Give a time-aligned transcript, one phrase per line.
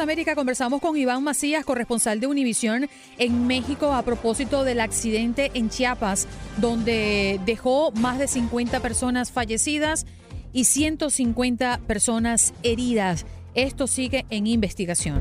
[0.00, 5.70] América conversamos con Iván Macías, corresponsal de Univisión en México, a propósito del accidente en
[5.70, 6.26] Chiapas,
[6.58, 10.06] donde dejó más de 50 personas fallecidas
[10.52, 13.26] y 150 personas heridas.
[13.54, 15.20] Esto sigue en investigación.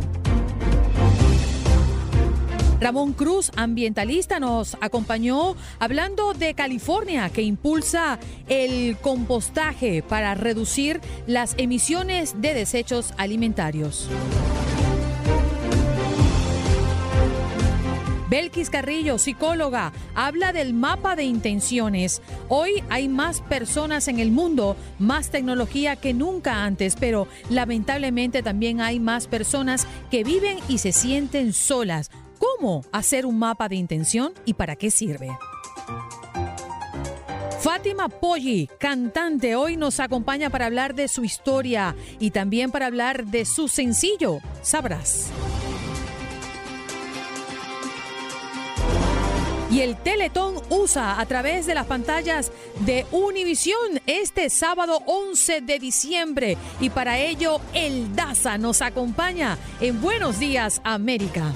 [2.83, 11.55] Ramón Cruz, ambientalista, nos acompañó hablando de California, que impulsa el compostaje para reducir las
[11.57, 14.09] emisiones de desechos alimentarios.
[18.29, 22.21] Belkis Carrillo, psicóloga, habla del mapa de intenciones.
[22.49, 28.81] Hoy hay más personas en el mundo, más tecnología que nunca antes, pero lamentablemente también
[28.81, 32.09] hay más personas que viven y se sienten solas
[32.43, 35.29] cómo hacer un mapa de intención y para qué sirve.
[37.61, 43.25] Fátima Poggi, cantante, hoy nos acompaña para hablar de su historia y también para hablar
[43.27, 45.29] de su sencillo, Sabrás.
[49.71, 55.79] Y el Teletón USA a través de las pantallas de Univisión este sábado 11 de
[55.79, 56.57] diciembre.
[56.79, 61.53] Y para ello, el DASA nos acompaña en Buenos Días, América.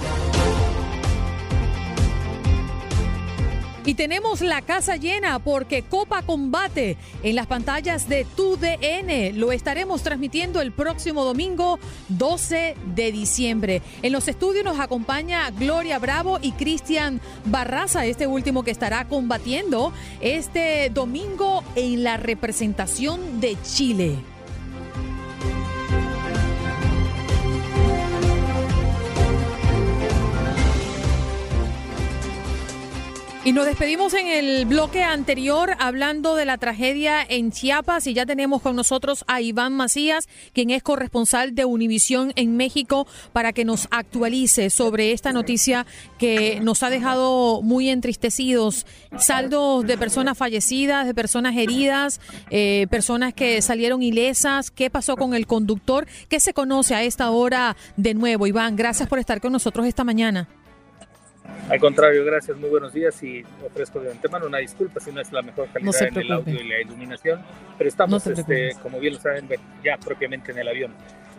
[3.87, 9.39] Y tenemos la casa llena porque Copa Combate en las pantallas de TUDN.
[9.39, 13.81] Lo estaremos transmitiendo el próximo domingo 12 de diciembre.
[14.01, 19.93] En los estudios nos acompaña Gloria Bravo y Cristian Barraza, este último que estará combatiendo
[20.19, 24.17] este domingo en la representación de Chile.
[33.47, 38.25] Y nos despedimos en el bloque anterior hablando de la tragedia en Chiapas y ya
[38.25, 43.63] tenemos con nosotros a Iván Macías, quien es corresponsal de Univisión en México, para que
[43.63, 45.85] nos actualice sobre esta noticia
[46.19, 48.85] que nos ha dejado muy entristecidos.
[49.17, 52.19] Saldos de personas fallecidas, de personas heridas,
[52.49, 54.71] eh, personas que salieron ilesas.
[54.71, 56.05] ¿Qué pasó con el conductor?
[56.27, 58.45] ¿Qué se conoce a esta hora de nuevo?
[58.45, 60.49] Iván, gracias por estar con nosotros esta mañana.
[61.69, 65.31] Al contrario, gracias, muy buenos días y ofrezco de antemano una disculpa si no es
[65.33, 67.41] la mejor calidad en el audio y la iluminación,
[67.77, 69.49] pero estamos, este, como bien lo saben,
[69.83, 70.93] ya propiamente en el avión.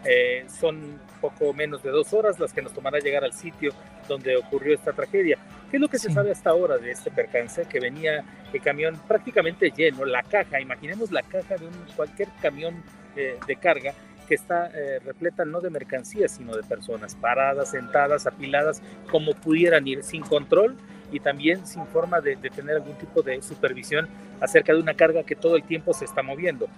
[0.04, 3.72] Eh, son poco menos de dos horas las que nos tomará llegar al sitio
[4.06, 5.38] donde ocurrió esta tragedia.
[5.70, 7.66] ¿Qué es lo que se sabe hasta ahora de este percance?
[7.66, 12.82] Que venía el camión prácticamente lleno, la caja, imaginemos la caja de un, cualquier camión
[13.16, 13.92] eh, de carga
[14.28, 19.86] que está eh, repleta no de mercancías, sino de personas paradas, sentadas, apiladas, como pudieran
[19.88, 20.76] ir sin control
[21.10, 24.06] y también sin forma de, tener algún tipo de supervisión
[24.40, 26.68] acerca de una carga que todo el tiempo se está moviendo.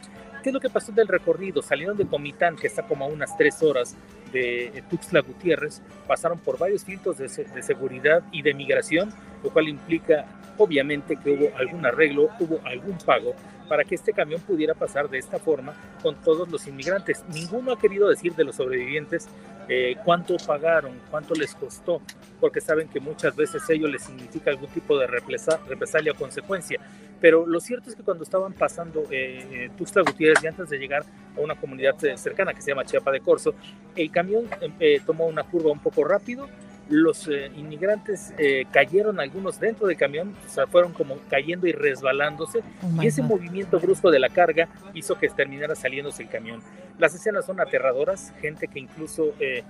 [0.42, 1.60] ¿Qué es lo que pasó del recorrido?
[1.60, 3.96] Salieron de Comitán, que está como a unas tres horas
[4.32, 9.12] de Tuxtla Gutiérrez, pasaron por varios filtros de seguridad y de migración,
[9.42, 10.24] lo cual implica
[10.56, 13.34] obviamente que hubo algún arreglo, hubo algún pago
[13.70, 17.22] para que este camión pudiera pasar de esta forma con todos los inmigrantes.
[17.32, 19.28] Ninguno ha querido decir de los sobrevivientes
[19.68, 22.02] eh, cuánto pagaron, cuánto les costó,
[22.40, 26.80] porque saben que muchas veces ello les significa algún tipo de represalia o consecuencia.
[27.20, 31.04] Pero lo cierto es que cuando estaban pasando eh, eh y antes de llegar
[31.36, 33.54] a una comunidad cercana que se llama Chiapa de Corzo,
[33.94, 34.48] el camión
[34.80, 36.48] eh, tomó una curva un poco rápido
[36.90, 41.72] los eh, inmigrantes eh, cayeron algunos dentro del camión, o sea, fueron como cayendo y
[41.72, 46.60] resbalándose, oh y ese movimiento brusco de la carga hizo que terminara saliéndose el camión.
[46.98, 49.64] Las escenas son aterradoras, gente que incluso eh,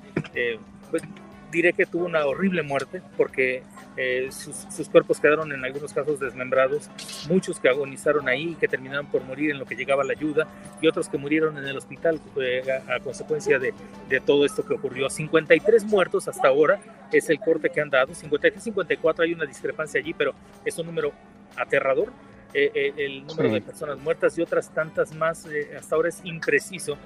[0.91, 1.03] pues,
[1.51, 3.63] diré que tuvo una horrible muerte porque
[3.97, 6.91] eh, sus, cuerpos quedaron en algunos casos desmembrados,
[7.29, 10.47] muchos que agonizaron ahí y que terminaron por morir en lo que llegaba la ayuda
[10.81, 13.75] y otros que murieron en el hospital eh, a, consecuencia de,
[14.09, 15.11] de, todo esto que ocurrió.
[15.11, 16.81] 53 muertos hasta ahora
[17.13, 20.33] es el corte que han dado, 53-54 hay una discrepancia allí, pero
[20.65, 21.13] es un número
[21.57, 22.13] aterrador
[22.53, 25.47] eh, eh, el número de personas muertas y otras tantas más.
[25.47, 26.97] Eh, hasta ahora es impreciso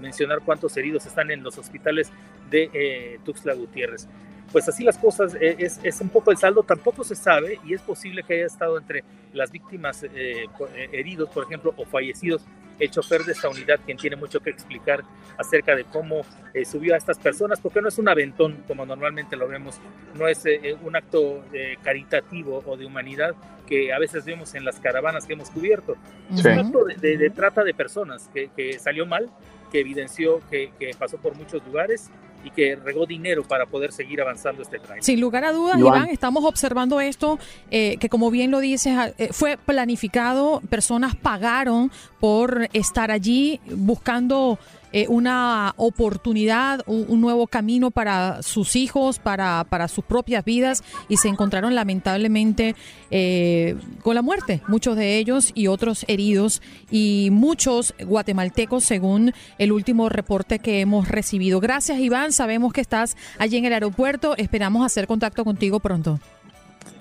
[0.00, 2.10] mencionar cuántos heridos están en los hospitales
[2.50, 4.08] de Tuxtla Gutiérrez.
[4.56, 7.74] Pues así las cosas, eh, es, es, un poco el saldo, tampoco se sabe y
[7.74, 9.04] es posible que haya estado entre
[9.34, 12.42] las víctimas eh, eh, heridos, por ejemplo, o fallecidos,
[12.78, 15.04] el chofer de esta unidad, quien tiene mucho que explicar
[15.36, 16.22] acerca de cómo
[16.64, 19.78] subió a estas personas, porque no es un aventón como normalmente lo vemos,
[20.14, 20.42] no es
[20.82, 21.44] un acto
[21.82, 23.34] caritativo o de humanidad
[23.66, 25.96] que a veces vemos en las caravanas que hemos cubierto.
[26.32, 29.28] Es un acto de, trata de personas que, que, salió mal,
[29.70, 32.10] que evidenció que, que pasó por muchos lugares
[32.46, 35.02] y que regó dinero para poder seguir avanzando este tren.
[35.02, 37.40] Sin lugar a dudas, Iván, estamos observando esto
[37.72, 41.90] eh, que como bien lo dices, eh, fue planificado, personas pagaron
[42.20, 44.60] por estar allí buscando
[44.92, 51.16] eh, una oportunidad, un, nuevo camino para sus hijos, para, para sus propias vidas y
[51.16, 52.76] se encontraron lamentablemente
[53.10, 59.72] eh, con la muerte, muchos de ellos y otros heridos y muchos guatemaltecos según el
[59.72, 61.60] último reporte que hemos recibido.
[61.60, 66.20] Gracias Iván, sabemos que estás allí en el aeropuerto, esperamos hacer contacto contigo pronto.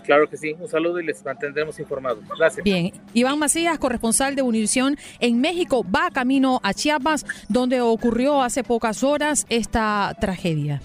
[0.05, 2.23] Claro que sí, un saludo y les mantendremos informados.
[2.37, 2.63] Gracias.
[2.63, 8.63] Bien, Iván Macías, corresponsal de Univisión en México, va camino a Chiapas, donde ocurrió hace
[8.63, 10.81] pocas horas esta tragedia.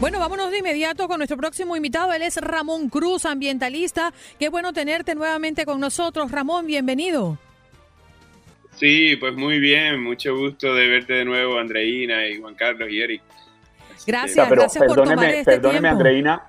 [0.00, 2.14] Bueno, vámonos de inmediato con nuestro próximo invitado.
[2.14, 4.14] Él es Ramón Cruz, ambientalista.
[4.38, 6.30] Qué bueno tenerte nuevamente con nosotros.
[6.30, 7.38] Ramón, bienvenido.
[8.80, 13.02] Sí, pues muy bien, mucho gusto de verte de nuevo, Andreina y Juan Carlos y
[13.02, 13.20] Eric.
[14.06, 16.42] Gracias, gracias por tomar este perdóneme, Andreina,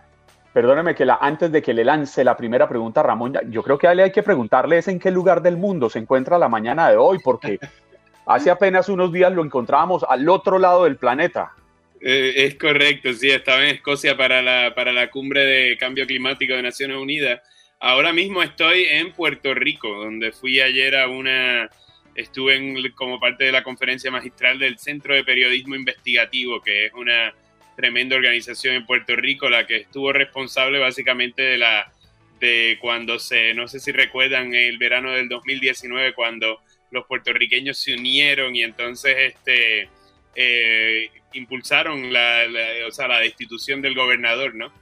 [0.53, 3.77] perdóneme que la, antes de que le lance la primera pregunta a Ramón, yo creo
[3.77, 6.47] que a él hay que preguntarle es en qué lugar del mundo se encuentra la
[6.47, 7.59] mañana de hoy, porque
[8.25, 11.51] hace apenas unos días lo encontrábamos al otro lado del planeta.
[11.99, 16.53] Eh, es correcto, sí, estaba en Escocia para la, para la cumbre de cambio climático
[16.53, 17.41] de Naciones Unidas.
[17.81, 21.69] Ahora mismo estoy en Puerto Rico, donde fui ayer a una
[22.15, 27.33] estuve como parte de la conferencia magistral del Centro de Periodismo Investigativo, que es una
[27.75, 31.91] tremenda organización en Puerto Rico, la que estuvo responsable básicamente de la
[32.39, 36.59] de cuando se, no sé si recuerdan, el verano del 2019, cuando
[36.89, 39.87] los puertorriqueños se unieron y entonces este,
[40.35, 42.43] eh, impulsaron la,
[42.87, 44.73] o sea, la destitución del gobernador, ¿no?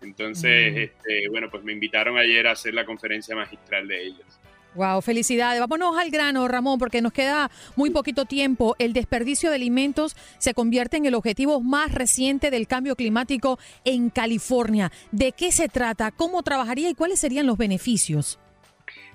[0.00, 0.78] Entonces, mm.
[0.78, 4.40] este, bueno, pues me invitaron ayer a hacer la conferencia magistral de ellos.
[4.74, 5.60] Wow, felicidades.
[5.60, 8.76] Vámonos al grano, Ramón, porque nos queda muy poquito tiempo.
[8.78, 14.10] El desperdicio de alimentos se convierte en el objetivo más reciente del cambio climático en
[14.10, 14.92] California.
[15.10, 16.10] ¿De qué se trata?
[16.12, 18.38] ¿Cómo trabajaría y cuáles serían los beneficios?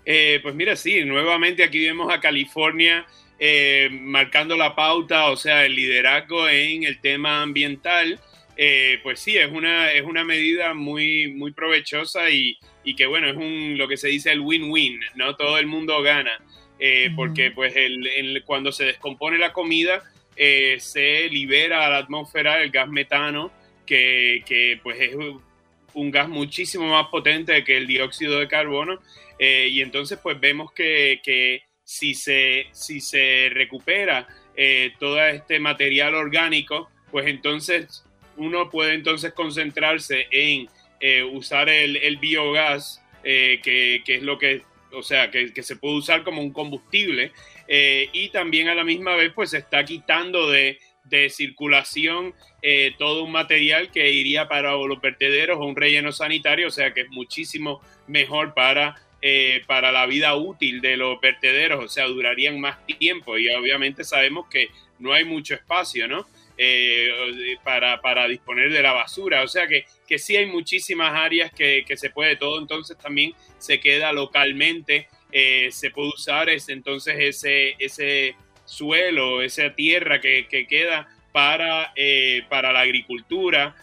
[0.05, 3.05] Eh, pues mira, sí, nuevamente aquí vemos a California
[3.39, 8.19] eh, marcando la pauta, o sea, el liderazgo en el tema ambiental.
[8.55, 13.27] Eh, pues sí, es una, es una medida muy, muy provechosa y, y que bueno,
[13.27, 15.35] es un, lo que se dice el win-win, ¿no?
[15.35, 16.39] Todo el mundo gana,
[16.79, 20.03] eh, porque pues el, cuando se descompone la comida,
[20.35, 23.51] eh, se libera a la atmósfera el gas metano,
[23.87, 25.15] que, que, pues es
[25.93, 28.99] un gas muchísimo más potente que el dióxido de carbono,
[29.39, 34.25] y entonces pues vemos que, que si, se, si se recupera
[34.99, 38.02] todo este material orgánico, pues entonces
[38.37, 40.67] uno puede entonces concentrarse en
[41.05, 44.61] eh, usar el, biogás, eh, que, es lo que,
[44.93, 47.33] o sea, que, se puede usar como un combustible,
[47.67, 50.79] eh, y también a la misma vez pues se está quitando de,
[51.29, 52.33] circulación
[52.97, 57.01] todo un material que iría para los vertederos o un relleno sanitario, o sea que
[57.01, 58.95] es muchísimo mejor para
[59.67, 64.47] para la vida útil de los vertederos, o sea, durarían más tiempo y obviamente sabemos
[64.49, 66.25] que no hay mucho espacio, ¿no?
[66.55, 67.09] Eh,
[67.63, 69.41] para, para, disponer de la basura.
[69.41, 73.33] O sea que, que sí hay muchísimas áreas que, que se puede todo, entonces también
[73.57, 80.47] se queda localmente, eh, se puede usar ese, entonces ese, ese suelo, esa tierra que,
[80.47, 83.75] que queda para, eh, para la agricultura,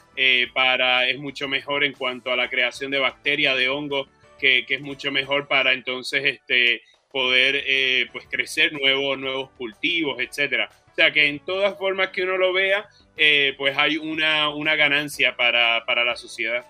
[0.53, 4.07] para, es mucho mejor en cuanto a la creación de bacterias, de hongos,
[4.39, 7.65] que, que, es mucho mejor para entonces este, poder
[8.13, 10.69] pues crecer nuevos, nuevos cultivos, etcétera.
[11.01, 15.35] Sea que en todas formas que uno lo vea, eh, pues hay una, una ganancia
[15.35, 16.67] para, para, la sociedad.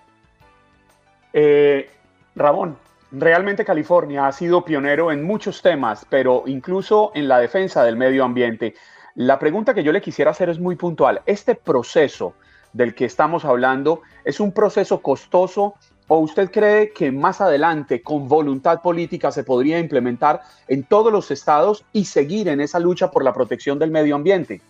[1.33, 1.89] Eh,
[2.33, 2.77] Ramón,
[3.11, 8.23] realmente California ha sido pionero en muchos temas, pero incluso en la defensa del medio
[8.23, 8.73] ambiente.
[9.15, 11.21] La pregunta que yo le quisiera hacer es muy puntual.
[11.25, 12.33] Este proceso
[12.71, 15.75] del que estamos hablando es un proceso costoso
[16.07, 21.31] ¿O usted cree que más adelante, con voluntad política, se podría implementar en todos los
[21.31, 24.61] estados y seguir en esa lucha por la protección del medio ambiente?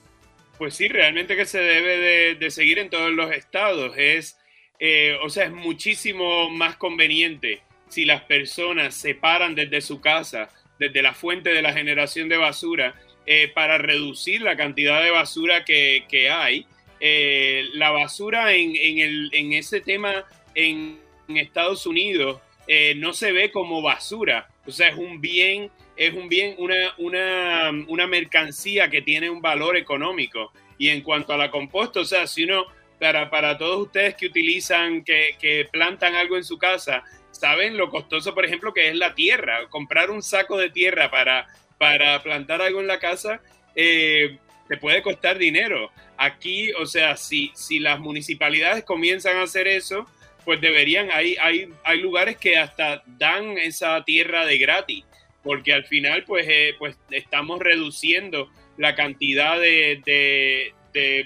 [0.58, 3.94] Pues sí, realmente que se debe de, seguir en todos los estados.
[3.98, 4.38] Es,
[4.80, 10.50] eh, o sea, es muchísimo más conveniente si las personas se paran desde su casa,
[10.80, 12.96] desde la fuente de la generación de basura
[13.26, 16.66] eh, para reducir la cantidad de basura que, hay.
[17.00, 21.00] Eh, la basura en, el, en, ese tema en,
[21.38, 26.30] Estados Unidos eh, no se ve como basura, o sea, es un bien, es un
[26.30, 30.52] bien, una, una, una mercancía que tiene un valor económico.
[30.78, 32.66] Y en cuanto a la composta, o sea, si uno,
[33.00, 37.90] para, para todos ustedes que utilizan, que, que plantan algo en su casa, saben lo
[37.90, 39.68] costoso, por ejemplo, que es la tierra.
[39.70, 41.48] Comprar un saco de tierra para,
[41.78, 43.42] para plantar algo en la casa
[43.76, 45.92] eh, te puede costar dinero.
[46.18, 50.06] Aquí, o sea, si, si las municipalidades comienzan a hacer eso,
[50.46, 55.06] pues deberían, hay, hay, hay lugares que hasta dan esa tierra de gratis,
[55.44, 60.74] porque al final, pues, eh, pues estamos reduciendo la cantidad de,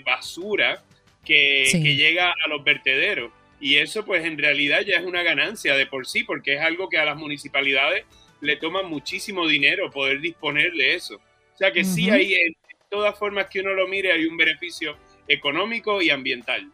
[0.06, 0.84] basura
[1.26, 3.32] que, que llega a los vertederos.
[3.60, 6.90] Y eso pues en realidad ya es una ganancia de por sí, porque es algo
[6.90, 8.06] que a las municipalidades
[8.42, 11.16] le toma muchísimo dinero poder disponer de eso.
[11.16, 12.54] O sea que sí hay, en
[12.90, 16.70] todas formas que uno lo mire, hay un beneficio económico y ambiental.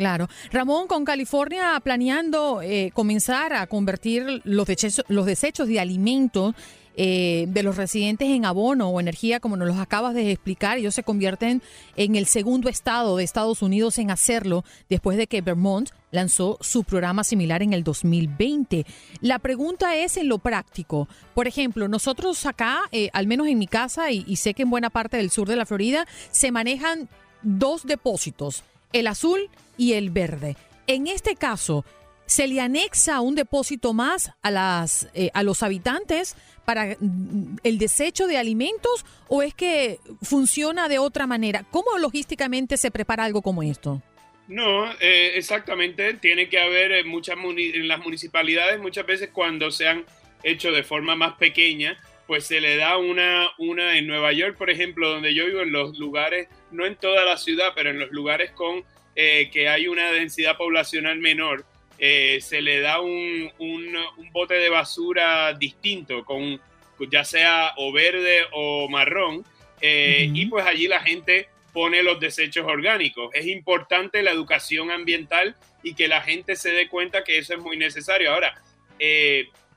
[0.00, 0.30] Claro.
[0.50, 6.54] Ramón, con California planeando eh, comenzar a convertir los desechos, los desechos de alimentos
[6.96, 10.94] eh, de los residentes en abono o energía, como nos los acabas de explicar, ellos
[10.94, 11.60] se convierten
[11.96, 16.82] en el segundo estado de Estados Unidos en hacerlo después de que Vermont lanzó su
[16.84, 18.86] programa similar en el 2020.
[19.20, 21.08] La pregunta es en lo práctico.
[21.34, 24.70] Por ejemplo, nosotros acá, eh, al menos en mi casa y, y sé que en
[24.70, 27.10] buena parte del sur de la Florida, se manejan
[27.42, 30.56] dos depósitos, el azul y el verde.
[30.86, 31.84] En este caso,
[32.26, 37.78] ¿se le anexa un depósito más a, las, eh, a los habitantes para mm, el
[37.78, 41.64] desecho de alimentos o es que funciona de otra manera?
[41.70, 44.02] ¿Cómo logísticamente se prepara algo como esto?
[44.48, 46.14] No, eh, exactamente.
[46.14, 50.04] Tiene que haber en, muchas en las municipalidades, muchas veces cuando se han
[50.42, 51.98] hecho de forma más pequeña,
[52.30, 55.72] pues se le da una, una en Nueva York, por ejemplo, donde yo vivo, en
[55.72, 58.84] los lugares, no en toda la ciudad, pero en los lugares con
[59.16, 61.64] eh, que hay una densidad poblacional menor,
[61.98, 63.96] eh, se le da un, un,
[64.30, 66.60] bote de basura distinto, con
[67.10, 69.44] ya sea o verde o marrón,
[69.80, 73.34] eh, y pues allí la gente pone los desechos orgánicos.
[73.34, 77.60] Es importante la educación ambiental y que la gente se dé cuenta que eso es
[77.60, 78.32] muy necesario.
[78.32, 78.54] Ahora,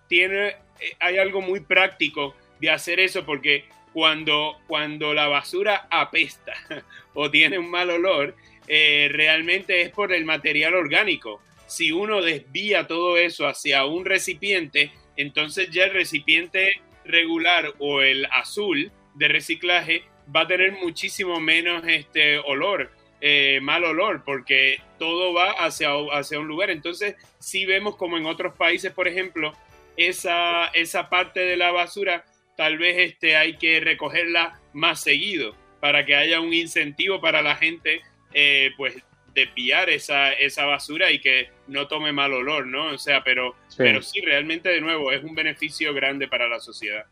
[0.07, 0.55] tiene,
[0.99, 6.53] hay algo muy práctico de hacer eso porque cuando, cuando la basura apesta
[7.13, 8.35] o tiene un mal olor,
[8.69, 11.41] eh, realmente es por el material orgánico.
[11.67, 18.27] Si uno desvía todo eso hacia un recipiente, entonces ya el recipiente regular o el
[18.27, 20.03] azul de reciclaje
[20.33, 26.39] va a tener muchísimo menos este olor, eh, mal olor, porque todo va hacia, hacia
[26.39, 26.69] un lugar.
[26.69, 29.53] Entonces, si vemos como en otros países, por ejemplo,
[29.97, 32.23] esa, esa parte de la basura,
[32.55, 37.55] tal vez este, hay que recogerla más seguido para que haya un incentivo para la
[37.55, 38.01] gente
[38.33, 38.95] eh, pues
[39.33, 42.91] desviar esa, esa basura y que no tome mal olor, ¿no?
[42.91, 43.77] O sea, pero sí.
[43.77, 47.05] pero sí, realmente de nuevo es un beneficio grande para la sociedad.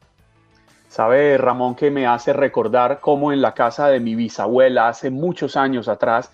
[0.87, 5.55] Sabe, Ramón, que me hace recordar cómo en la casa de mi bisabuela hace muchos
[5.55, 6.31] años atrás,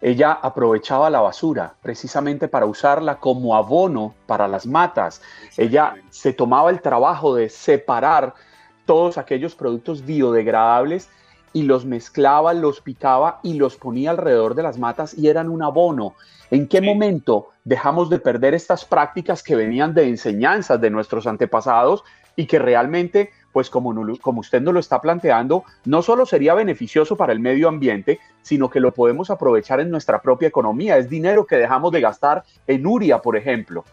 [0.00, 5.20] ella aprovechaba la basura precisamente para usarla como abono para las matas.
[5.56, 8.34] Ella se tomaba el trabajo de separar
[8.86, 11.10] todos aquellos productos biodegradables
[11.52, 15.62] y los mezclaba, los picaba y los ponía alrededor de las matas y eran un
[15.62, 16.14] abono.
[16.50, 22.04] ¿En qué momento dejamos de perder estas prácticas que venían de enseñanzas de nuestros antepasados
[22.36, 23.90] y que realmente, pues como,
[24.40, 28.80] usted nos lo está planteando, no solo sería beneficioso para el medio ambiente, sino que
[28.80, 30.98] lo podemos aprovechar en nuestra propia economía?
[30.98, 33.84] Es dinero que dejamos de gastar en Uria, por ejemplo.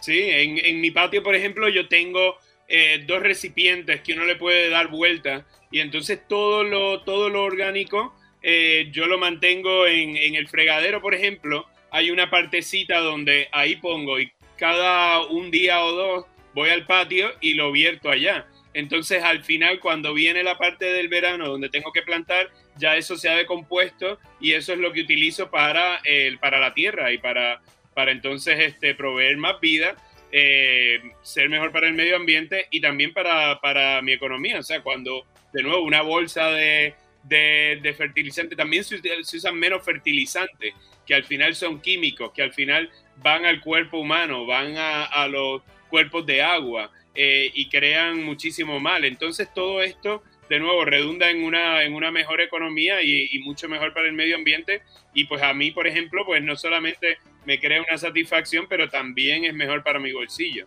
[0.00, 2.36] Sí, en, mi patio, por ejemplo, yo tengo
[2.68, 7.44] eh, dos recipientes que uno le puede dar vuelta y entonces todo lo, todo lo
[7.44, 13.48] orgánico eh, yo lo mantengo en, en, el fregadero, por ejemplo, hay una partecita donde
[13.52, 18.46] ahí pongo y cada un día o dos voy al patio y lo vierto allá.
[18.72, 23.16] Entonces al final cuando viene la parte del verano donde tengo que plantar, ya eso
[23.16, 26.00] se ha decompuesto y eso es lo que utilizo para,
[26.40, 27.60] para la tierra y para,
[27.94, 29.96] para entonces este, proveer más vida
[30.32, 34.60] eh, ser mejor para el medio ambiente y también para, para, mi economía.
[34.60, 39.00] O sea, cuando de nuevo una bolsa de, de, fertilizante, también se,
[39.36, 40.74] usan menos fertilizantes,
[41.04, 45.26] que al final son químicos, que al final van al cuerpo humano, van a, a
[45.26, 49.04] los cuerpos de agua eh, y crean muchísimo mal.
[49.04, 53.68] Entonces todo esto de nuevo redunda en una, en una mejor economía y, y, mucho
[53.68, 54.82] mejor para el medio ambiente.
[55.14, 59.44] Y pues a mí, por ejemplo, pues no solamente me crea una satisfacción, pero también
[59.44, 60.66] es mejor para mi bolsillo.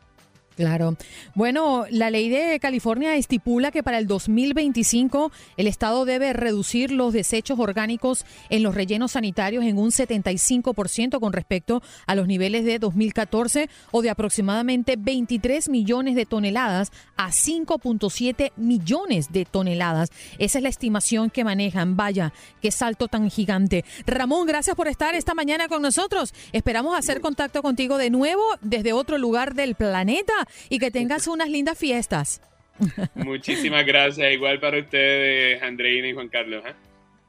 [0.56, 0.98] Claro.
[1.36, 7.14] Bueno, la ley de California estipula que para el 2025 el Estado debe reducir los
[7.14, 12.80] desechos orgánicos en los rellenos sanitarios en un 75% con respecto a los niveles de
[12.80, 20.10] 2014 o de aproximadamente 23 millones de toneladas a 5.7 millones de toneladas.
[20.38, 21.96] Esa es la estimación que manejan.
[21.96, 23.86] Vaya, qué salto tan gigante.
[24.06, 26.34] Ramón, gracias por estar esta mañana con nosotros.
[26.52, 30.34] Esperamos hacer contacto contigo de nuevo desde otro lugar del planeta
[30.70, 32.42] y que tengas unas lindas fiestas.
[33.16, 34.34] Muchísimas gracias.
[34.34, 36.64] Igual para ustedes, Andreina y Juan Carlos.
[36.66, 36.74] ¿eh?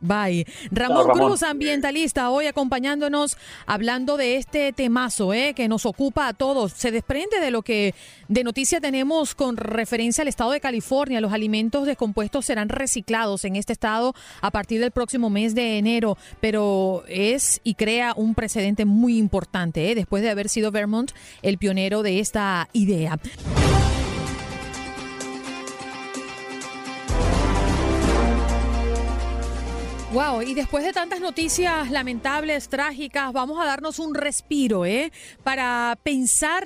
[0.05, 0.47] Bye.
[0.71, 6.73] Ramón, Cruz, ambientalista, hoy acompañándonos, hablando de este temazo eh, que nos ocupa a todos.
[6.73, 7.95] Se desprende de lo que
[8.29, 11.23] de noticia tenemos con referencia al estado de California.
[11.23, 16.19] Los alimentos descompuestos serán reciclados en este estado a partir del próximo mes de enero,
[16.39, 21.57] pero es y crea un precedente muy importante eh, después de haber sido Vermont el
[21.57, 23.19] pionero de esta idea.
[30.15, 35.11] Wow, y después de tantas noticias lamentables, trágicas, vamos a darnos un respiro, ¿eh?
[35.43, 36.65] Para pensar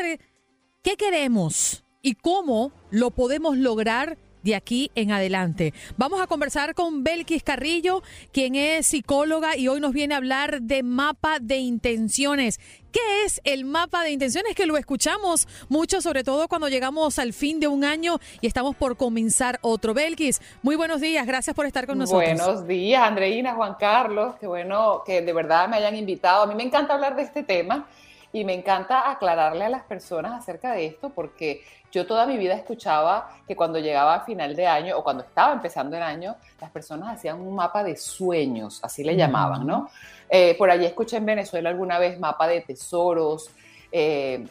[0.83, 5.75] qué queremos y cómo lo podemos lograr de aquí en adelante.
[5.99, 8.02] Vamos a conversar con Belkis Carrillo,
[8.33, 12.59] quien es psicóloga y hoy nos viene a hablar de mapa de intenciones.
[12.90, 14.55] ¿Qué es el mapa de intenciones?
[14.55, 18.75] Que lo escuchamos mucho, sobre todo cuando llegamos al fin de un año y estamos
[18.75, 19.93] por comenzar otro.
[19.93, 22.25] Belkis, muy buenos días, gracias por estar con nosotros.
[22.25, 26.45] Buenos días, Andreina, Juan Carlos, qué bueno que de verdad me hayan invitado.
[26.45, 27.87] A mí me encanta hablar de este tema
[28.33, 32.54] y me encanta aclararle a las personas acerca de esto porque yo toda mi vida
[32.54, 36.71] escuchaba que cuando llegaba a final de año o cuando estaba empezando el año, las
[36.71, 39.90] personas hacían un mapa de sueños, así le llamaban, ¿no?
[40.28, 43.50] Eh, por allí escuché en Venezuela alguna vez mapa de tesoros,
[43.90, 44.47] eh,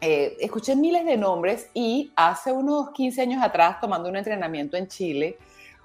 [0.00, 4.88] eh, escuché miles de nombres y hace unos 15 años atrás, tomando un entrenamiento en
[4.88, 5.38] Chile,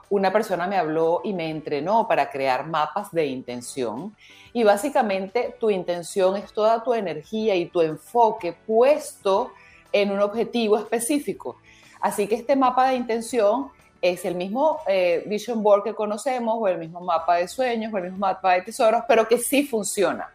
[0.09, 4.15] una persona me habló y me entrenó para crear mapas de intención.
[4.53, 9.51] Y básicamente tu intención es toda tu energía y tu enfoque puesto
[9.91, 11.57] en un objetivo específico.
[11.99, 13.69] Así que este mapa de intención
[14.01, 17.97] es el mismo eh, vision board que conocemos o el mismo mapa de sueños o
[17.97, 20.31] el mismo mapa de tesoros, pero que sí funciona.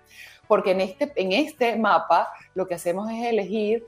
[0.49, 3.85] Porque en este, en este mapa lo que hacemos es elegir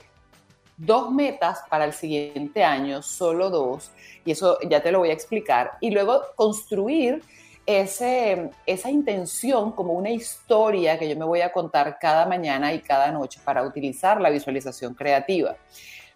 [0.77, 3.91] dos metas para el siguiente año, solo dos,
[4.25, 7.23] y eso ya te lo voy a explicar, y luego construir
[7.65, 12.79] ese, esa intención como una historia que yo me voy a contar cada mañana y
[12.79, 15.55] cada noche para utilizar la visualización creativa.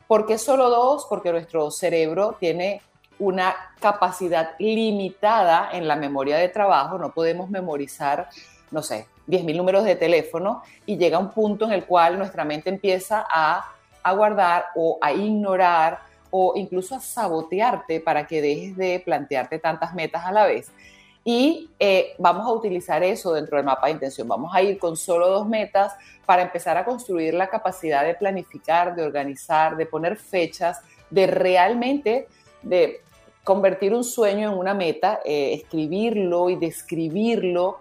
[0.07, 1.05] ¿Por qué solo dos?
[1.09, 2.81] Porque nuestro cerebro tiene
[3.19, 8.29] una capacidad limitada en la memoria de trabajo, no podemos memorizar,
[8.71, 12.69] no sé, 10.000 números de teléfono y llega un punto en el cual nuestra mente
[12.69, 15.99] empieza a, a guardar o a ignorar
[16.31, 20.71] o incluso a sabotearte para que dejes de plantearte tantas metas a la vez.
[21.23, 24.27] Y eh, vamos a utilizar eso dentro del mapa de intención.
[24.27, 25.93] Vamos a ir con solo dos metas
[26.25, 30.79] para empezar a construir la capacidad de planificar, de organizar, de poner fechas,
[31.09, 32.27] de realmente
[32.61, 33.01] de
[33.43, 37.79] convertir un sueño en una meta, eh, escribirlo y describirlo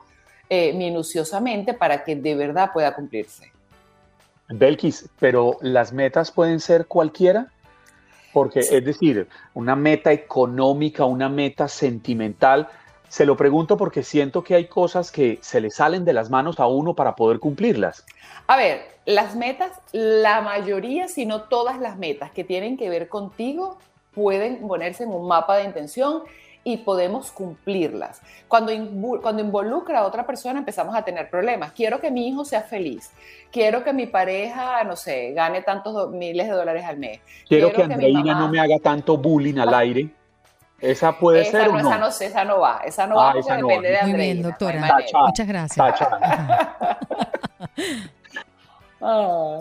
[0.49, 3.53] eh, minuciosamente para que de verdad pueda cumplirse.
[4.49, 7.49] Belkis, pero las metas pueden ser cualquiera.
[8.33, 12.69] Porque es decir, una meta económica, una meta sentimental,
[13.09, 16.61] se lo pregunto porque siento que hay cosas que se le salen de las manos
[16.61, 18.05] a uno para poder cumplirlas.
[18.47, 23.09] A ver, las metas, la mayoría, si no todas las metas que tienen que ver
[23.09, 23.79] contigo,
[24.15, 26.23] pueden ponerse en un mapa de intención
[26.65, 28.21] y podemos cumplirlas.
[28.47, 28.73] Cuando,
[29.23, 31.73] cuando involucra a otra persona empezamos a tener problemas.
[31.73, 33.11] Quiero que mi hijo sea feliz.
[33.51, 37.21] Quiero que mi pareja, no sé, gane tantos miles de dólares al mes.
[37.49, 40.09] Quiero, que, Andreina no me haga tanto bullying al aire.
[40.81, 41.79] ¿Esa puede ser o no?
[41.81, 44.17] Esa no, esa no va, esa no va, ah, esa depende de Andrea.
[44.17, 44.99] Muy bien, doctora.
[45.27, 45.95] Muchas gracias.
[49.01, 49.61] Ah,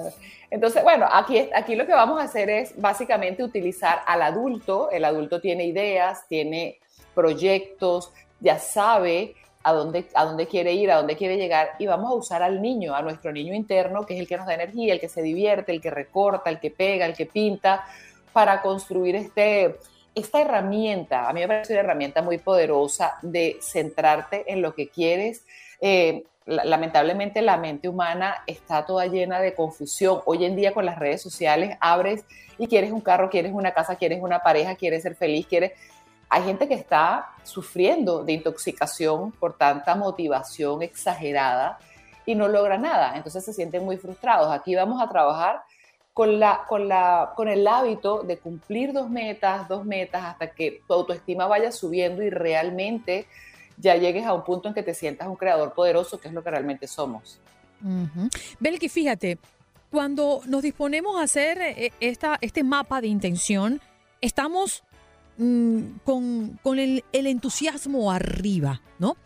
[0.49, 4.89] entonces, bueno, aquí, aquí lo que vamos a hacer es básicamente utilizar al adulto.
[4.89, 6.80] El adulto tiene ideas, tiene
[7.13, 12.10] proyectos, ya sabe a dónde, a dónde quiere ir, a dónde quiere llegar, y vamos
[12.10, 14.93] a usar al niño, a nuestro niño interno, que es el que nos da energía,
[14.93, 17.86] el que se divierte, el que recorta, el que pega, el que pinta,
[18.32, 19.75] para construir este,
[20.17, 24.89] esta herramienta, a mí me parece una herramienta muy poderosa de centrarte en lo que
[24.89, 25.45] quieres.
[25.80, 30.21] Eh, lamentablemente la mente humana está toda llena de confusión.
[30.25, 32.23] Hoy en día con las redes sociales abres
[32.58, 35.73] y quieres un carro, quieres una casa, quieres una pareja, quieres ser feliz, quieres...
[36.30, 41.77] Hay gente que está sufriendo de intoxicación por tanta motivación exagerada
[42.25, 43.15] y no logra nada.
[43.15, 44.51] Entonces se sienten muy frustrados.
[44.51, 45.62] Aquí vamos a trabajar
[46.17, 50.82] con, la, con, la, con el hábito de cumplir dos metas, dos metas, hasta que
[50.88, 53.27] tu autoestima vaya subiendo y realmente
[53.77, 56.43] ya llegues a un punto en que te sientas un creador poderoso, que es lo
[56.43, 57.39] que realmente somos.
[58.60, 59.38] Belki, fíjate,
[59.91, 63.80] cuando nos disponemos a hacer eh, esta, este mapa de intención,
[64.19, 64.82] estamos
[65.38, 69.17] mm, con, con el entusiasmo arriba, ¿no?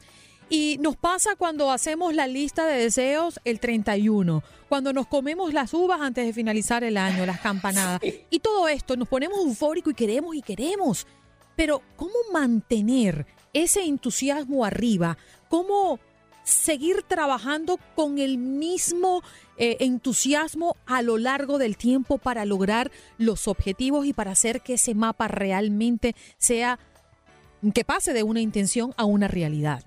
[0.52, 5.74] Y nos pasa cuando hacemos la lista de deseos el 31, cuando nos comemos las
[5.74, 8.02] uvas antes de finalizar el año, las campanadas.
[8.30, 11.08] Y todo esto, nos ponemos eufóricos y queremos y queremos.
[11.56, 15.18] Pero ¿cómo mantener ese entusiasmo arriba?
[15.48, 16.02] ¿Cómo
[16.44, 19.24] seguir trabajando con el mismo
[19.56, 24.74] eh, entusiasmo a lo largo del tiempo para lograr los objetivos y para hacer que
[24.74, 26.78] ese mapa realmente sea,
[27.74, 29.86] que pase de una intención a una realidad?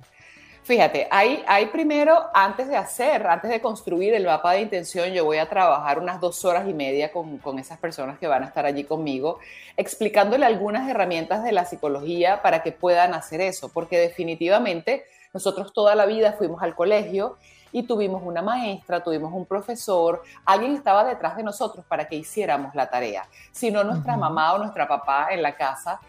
[0.65, 5.23] Fíjate, hay, hay primero, antes de hacer, antes de construir el mapa de intención, yo
[5.23, 8.47] voy a trabajar unas dos horas y media con, con, esas personas que van a
[8.47, 9.41] estar allí conmigo,
[9.77, 15.95] explicándole algunas herramientas de la psicología para que puedan hacer eso, porque definitivamente nosotros toda
[15.95, 17.37] la vida fuimos al colegio
[17.71, 22.75] y tuvimos una maestra, tuvimos un profesor, alguien estaba detrás de nosotros para que hiciéramos
[22.75, 26.01] la tarea, si no nuestra mamá o nuestra papá en la casa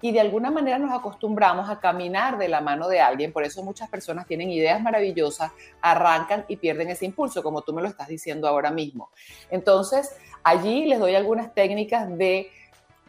[0.00, 3.62] y de alguna manera nos acostumbramos a caminar de la mano de alguien, por eso
[3.62, 8.08] muchas personas tienen ideas maravillosas, arrancan y pierden ese impulso, como tú me lo estás
[8.08, 9.10] diciendo ahora mismo.
[9.50, 12.50] Entonces, allí les doy algunas técnicas de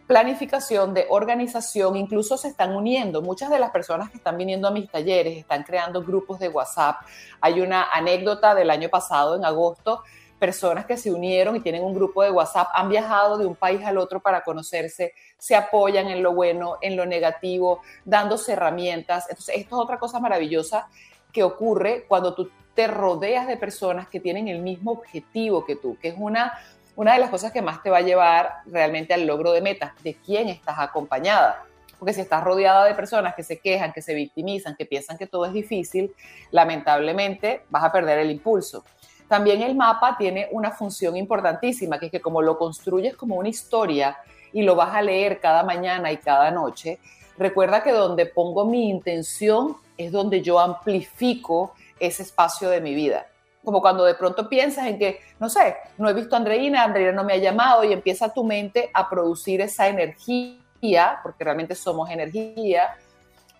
[0.07, 3.21] planificación, de organización, incluso se están uniendo.
[3.21, 6.97] Muchas de las personas que están viniendo a mis talleres están creando grupos de WhatsApp.
[7.41, 10.03] Hay una anécdota del año pasado, en agosto,
[10.39, 13.83] personas que se unieron y tienen un grupo de WhatsApp, han viajado de un país
[13.85, 19.25] al otro para conocerse, se apoyan en lo bueno, en lo negativo, dándose herramientas.
[19.29, 20.87] Entonces, esto es otra cosa maravillosa
[21.31, 25.97] que ocurre cuando tú te rodeas de personas que tienen el mismo objetivo que tú,
[25.99, 26.53] que es una,
[26.95, 29.93] una de las cosas que más te va a llevar realmente al logro de metas,
[30.03, 31.63] de quién estás acompañada.
[31.97, 35.27] Porque si estás rodeada de personas que se quejan, que se victimizan, que piensan que
[35.27, 36.13] todo es difícil,
[36.51, 38.83] lamentablemente vas a perder el impulso.
[39.27, 43.49] También el mapa tiene una función importantísima, que es que como lo construyes como una
[43.49, 44.17] historia
[44.53, 46.99] y lo vas a leer cada mañana y cada noche,
[47.37, 53.27] recuerda que donde pongo mi intención es donde yo amplifico ese espacio de mi vida.
[53.63, 57.11] Como cuando de pronto piensas en que, no sé, no he visto a Andreina, Andreina
[57.11, 62.11] no me ha llamado y empieza tu mente a producir esa energía, porque realmente somos
[62.11, 62.95] energía,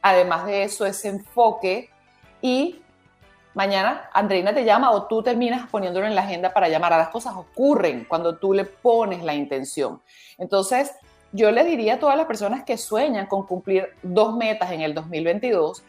[0.01, 1.89] además de eso, ese enfoque
[2.39, 2.82] y
[3.55, 6.93] mañana Andreina te llama o tú terminas poniéndolo en la agenda para llamar.
[6.93, 10.01] A las cosas ocurren cuando tú le pones la intención.
[10.37, 10.91] Entonces,
[11.31, 14.93] yo le diría a todas las personas que sueñan con cumplir dos metas en el
[14.93, 15.83] 2022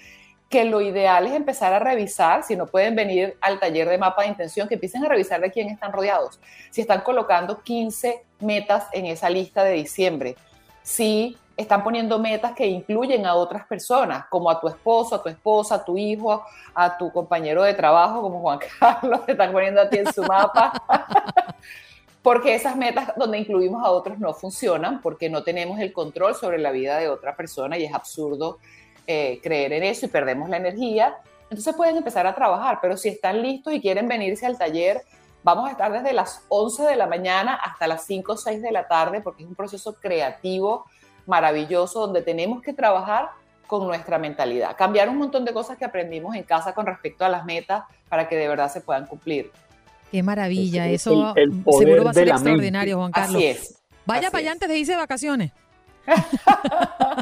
[0.49, 4.23] que lo ideal es empezar a revisar, si no pueden venir al taller de mapa
[4.23, 6.39] de intención, que empiecen a revisar de quién están rodeados.
[6.71, 10.37] Si están colocando 15 metas en esa lista de diciembre,
[10.83, 15.29] si están poniendo metas que incluyen a otras personas, como a tu esposo, a tu
[15.29, 19.81] esposa, a tu hijo, a tu compañero de trabajo, como Juan Carlos, que están poniendo
[19.81, 20.73] a ti en su mapa.
[22.23, 26.59] porque esas metas donde incluimos a otros no funcionan, porque no tenemos el control sobre
[26.59, 28.59] la vida de otra persona y es absurdo
[29.07, 31.17] eh, creer en eso y perdemos la energía.
[31.45, 35.03] Entonces pueden empezar a trabajar, pero si están listos y quieren venirse al taller,
[35.45, 38.73] vamos a estar desde las 11 de la mañana hasta las 5 o 6 de
[38.73, 40.85] la tarde, porque es un proceso creativo
[41.27, 43.31] maravilloso donde tenemos que trabajar
[43.67, 47.29] con nuestra mentalidad, cambiar un montón de cosas que aprendimos en casa con respecto a
[47.29, 49.51] las metas para que de verdad se puedan cumplir.
[50.11, 51.35] Qué maravilla, eso
[51.79, 53.37] seguro va a ser extraordinario, Juan Carlos.
[53.37, 53.83] Así es.
[54.05, 55.53] Vaya para allá antes de irse de vacaciones.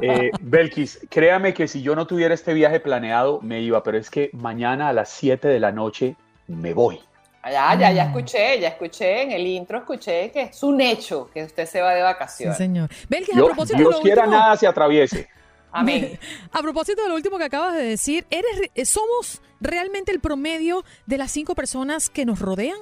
[0.03, 4.11] Eh, Belkis, créame que si yo no tuviera este viaje planeado, me iba, pero es
[4.11, 6.17] que mañana a las 7 de la noche
[6.49, 7.01] me voy.
[7.45, 8.09] Ya, ya, ya mm.
[8.09, 11.95] escuché, ya escuché en el intro, escuché que es un hecho que usted se va
[11.95, 12.57] de vacaciones.
[12.57, 12.91] Sí, señor.
[12.91, 15.29] a propósito Dios quiera nada se atraviese.
[15.73, 16.19] Amén.
[16.53, 20.85] A propósito de lo último que acabas de decir, ¿eres, eh, ¿somos realmente el promedio
[21.05, 22.79] de las cinco personas que nos rodean?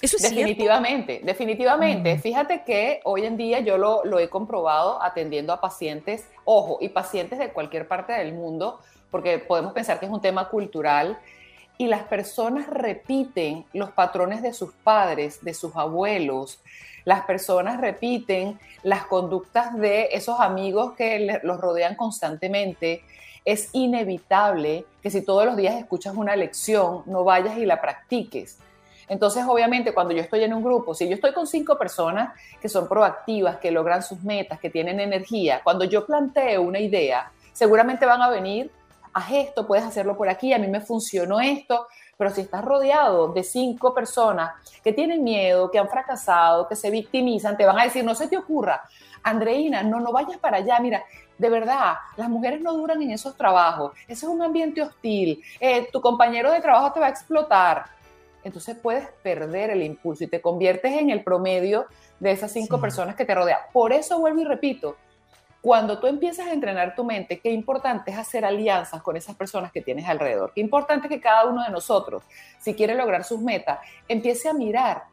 [0.00, 2.16] ¿Eso es definitivamente, definitivamente.
[2.16, 2.20] Mm.
[2.20, 6.90] Fíjate que hoy en día yo lo, lo he comprobado atendiendo a pacientes, ojo, y
[6.90, 8.80] pacientes de cualquier parte del mundo,
[9.10, 11.18] porque podemos pensar que es un tema cultural
[11.78, 16.60] y las personas repiten los patrones de sus padres, de sus abuelos,
[17.04, 23.02] las personas repiten las conductas de esos amigos que los rodean constantemente,
[23.44, 28.58] es inevitable que si todos los días escuchas una lección, no vayas y la practiques.
[29.08, 32.68] Entonces, obviamente, cuando yo estoy en un grupo, si yo estoy con cinco personas que
[32.68, 38.04] son proactivas, que logran sus metas, que tienen energía, cuando yo planteo una idea, seguramente
[38.04, 38.70] van a venir
[39.12, 43.32] haz esto, puedes hacerlo por aquí, a mí me funcionó esto, pero si estás rodeado
[43.32, 47.84] de cinco personas que tienen miedo, que han fracasado, que se victimizan, te van a
[47.84, 48.82] decir, no se te ocurra,
[49.22, 51.04] Andreina, no, no vayas para allá, mira,
[51.36, 55.88] de verdad, las mujeres no duran en esos trabajos, ese es un ambiente hostil, eh,
[55.92, 57.84] tu compañero de trabajo te va a explotar.
[58.44, 61.86] Entonces puedes perder el impulso y te conviertes en el promedio
[62.20, 63.58] de esas cinco personas que te rodean.
[63.72, 64.96] Por eso vuelvo y repito,
[65.60, 69.72] cuando tú empiezas a entrenar tu mente, qué importante es hacer alianzas con esas personas
[69.72, 70.52] que tienes alrededor.
[70.54, 72.22] Qué importante que cada uno de nosotros,
[72.60, 75.04] si quiere lograr sus metas, empiece a mirar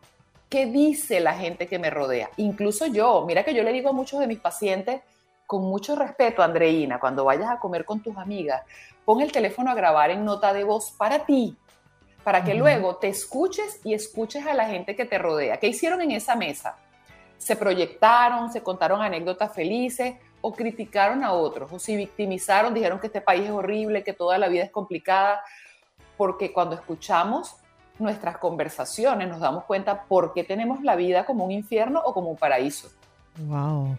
[0.50, 2.30] qué dice la gente que me rodea.
[2.38, 5.02] Incluso yo, mira que yo le digo a muchos de mis pacientes,
[5.48, 8.64] con mucho respeto, Andreina, cuando vayas a comer con tus amigas,
[9.04, 11.56] pon el teléfono a grabar en nota de voz para ti,
[12.24, 15.58] para que luego te escuches y escuches a la gente que te rodea.
[15.58, 16.78] ¿Qué hicieron en esa mesa?
[17.38, 23.08] Se proyectaron, se contaron anécdotas felices o criticaron a otros, o si victimizaron, dijeron que
[23.08, 25.42] este país es horrible, que toda la vida es complicada,
[26.18, 27.56] porque cuando escuchamos
[27.98, 32.30] nuestras conversaciones nos damos cuenta por qué tenemos la vida como un infierno o como
[32.30, 32.90] un paraíso.
[33.48, 33.98] Wow.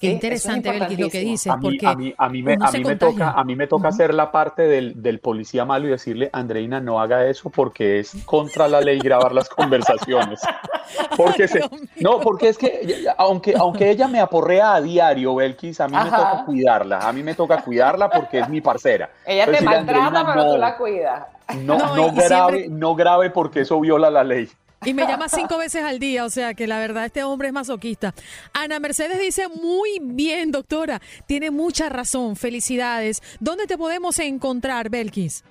[0.00, 1.50] Qué interesante, Belkis, lo que dices.
[1.50, 3.88] A mí, a mí, a mí, me, a mí me, toca, a mí me toca
[3.88, 8.12] hacer la parte del, del, policía malo y decirle, Andreina, no haga eso porque es
[8.26, 10.40] contra la ley grabar las conversaciones.
[11.16, 11.60] Porque se,
[12.00, 16.04] no, porque es que, aunque, aunque ella me aporrea a diario, Belkis, a mí me
[16.04, 16.98] toca cuidarla.
[17.00, 19.10] A mí me toca cuidarla porque es mi parcera.
[19.26, 21.24] Ella te maltrata, pero tú la cuidas.
[21.62, 24.48] No, no, no grave, no grave porque eso viola la ley.
[24.86, 27.54] Y me llama cinco veces al día, o sea que la verdad este hombre es
[27.54, 28.14] masoquista.
[28.52, 33.20] Ana Mercedes dice, muy bien, doctora, tiene mucha razón, felicidades.
[33.40, 35.42] ¿Dónde te podemos encontrar, Belkis?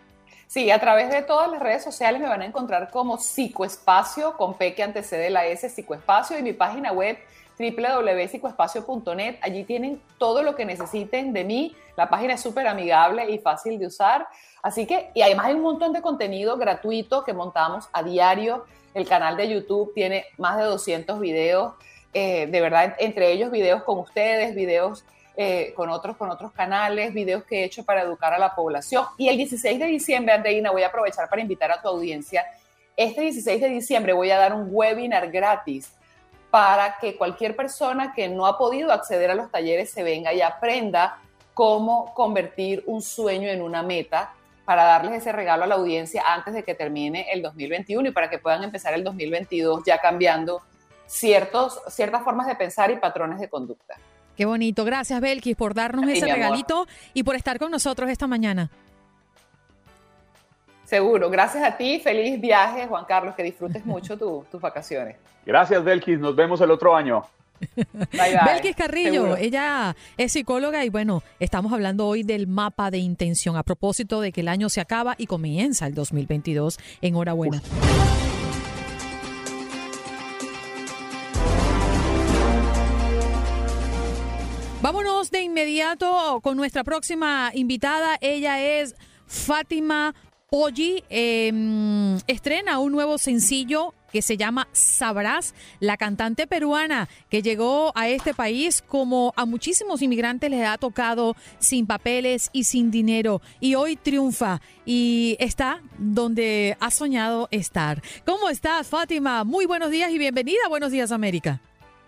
[0.47, 4.57] Sí, a través de todas las redes sociales me van a encontrar como Psicoespacio, con
[4.57, 7.17] P que antecede la S, Psicoespacio, y mi página web
[7.57, 9.37] www.psicoespacio.net.
[9.41, 11.75] Allí tienen todo lo que necesiten de mí.
[11.97, 14.27] La página es súper amigable y fácil de usar.
[14.61, 18.65] Así que, y además hay un montón de contenido gratuito que montamos a diario
[18.95, 21.73] el canal de YouTube tiene más de 200 videos,
[22.13, 25.03] eh, de verdad, entre ellos videos con ustedes, videos
[25.35, 29.03] eh, con, otros, con otros canales, videos que he hecho para educar a la población.
[29.17, 32.45] Y el 16 de diciembre, Andreina, voy a aprovechar para invitar a tu audiencia.
[32.95, 35.91] Este 16 de diciembre voy a dar un webinar gratis
[36.55, 40.39] para que cualquier persona que no ha podido acceder a los talleres se venga y
[40.39, 41.17] aprenda
[41.53, 44.31] cómo convertir un sueño en una meta
[44.63, 48.29] para darles ese regalo a la audiencia antes de que termine el 2021 y para
[48.29, 50.61] que puedan empezar el 2022 ya cambiando
[51.07, 53.95] ciertos, ciertas formas de pensar y patrones de conducta.
[54.37, 54.85] Qué bonito.
[54.85, 58.71] Gracias, Belkis, por darnos ese regalito y por estar con nosotros esta mañana.
[60.85, 61.29] Seguro.
[61.29, 61.99] Gracias a ti.
[61.99, 63.35] Feliz viaje, Juan Carlos.
[63.35, 65.17] Que disfrutes mucho tus vacaciones.
[65.45, 66.19] Gracias, Belkis.
[66.19, 67.23] Nos vemos el otro año.
[68.11, 73.63] Belkis Carrillo, ella es psicóloga y bueno, estamos hablando hoy del mapa de intención a
[73.63, 76.77] propósito de que el año se acaba y comienza el 2022.
[77.01, 77.61] Enhorabuena.
[84.81, 88.17] Vámonos de inmediato con nuestra próxima invitada.
[88.21, 88.95] Ella es
[89.25, 90.13] Fátima
[90.49, 91.03] Poggi.
[91.09, 98.07] Em, estrena un nuevo sencillo que se llama Sabrás, la cantante peruana que llegó a
[98.07, 103.75] este país como a muchísimos inmigrantes les ha tocado sin papeles y sin dinero y
[103.75, 108.01] hoy triunfa y está donde ha soñado estar.
[108.25, 109.43] ¿Cómo estás, Fátima?
[109.43, 110.69] Muy buenos días y bienvenida.
[110.69, 111.59] Buenos días, América.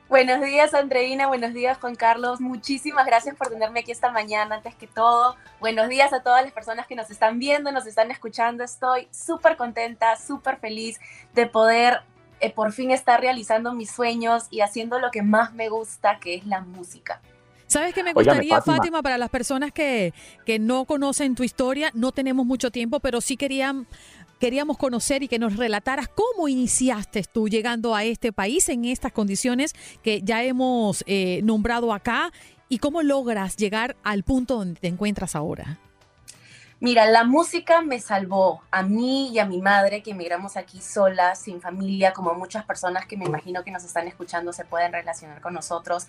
[0.09, 1.27] Buenos días, Andreina.
[1.27, 2.39] Buenos días, Juan Carlos.
[2.39, 4.55] Muchísimas gracias por tenerme aquí esta mañana.
[4.55, 8.09] Antes que todo, buenos días a todas las personas que nos están viendo, nos están
[8.09, 8.63] escuchando.
[8.63, 10.97] Estoy súper contenta, súper feliz
[11.33, 12.03] de poder
[12.39, 16.35] eh, por fin estar realizando mis sueños y haciendo lo que más me gusta, que
[16.35, 17.19] es la música.
[17.67, 19.01] ¿Sabes qué me gustaría, Fátima.
[19.01, 20.13] para las personas que,
[20.45, 21.91] que no conocen tu historia?
[21.93, 23.87] No tenemos mucho tiempo, pero sí querían
[24.39, 29.11] queríamos conocer y que nos relataras cómo iniciaste tú llegando a este país en estas
[29.11, 29.73] condiciones
[30.03, 32.31] que ya hemos eh, nombrado acá
[32.69, 35.79] y cómo logras llegar al punto donde te encuentras ahora.
[36.79, 41.39] Mira, la música me salvó a mí y a mi madre, que emigramos aquí solas,
[41.39, 45.41] sin familia, como muchas personas que me imagino que nos están escuchando se pueden relacionar
[45.41, 46.05] con nosotros.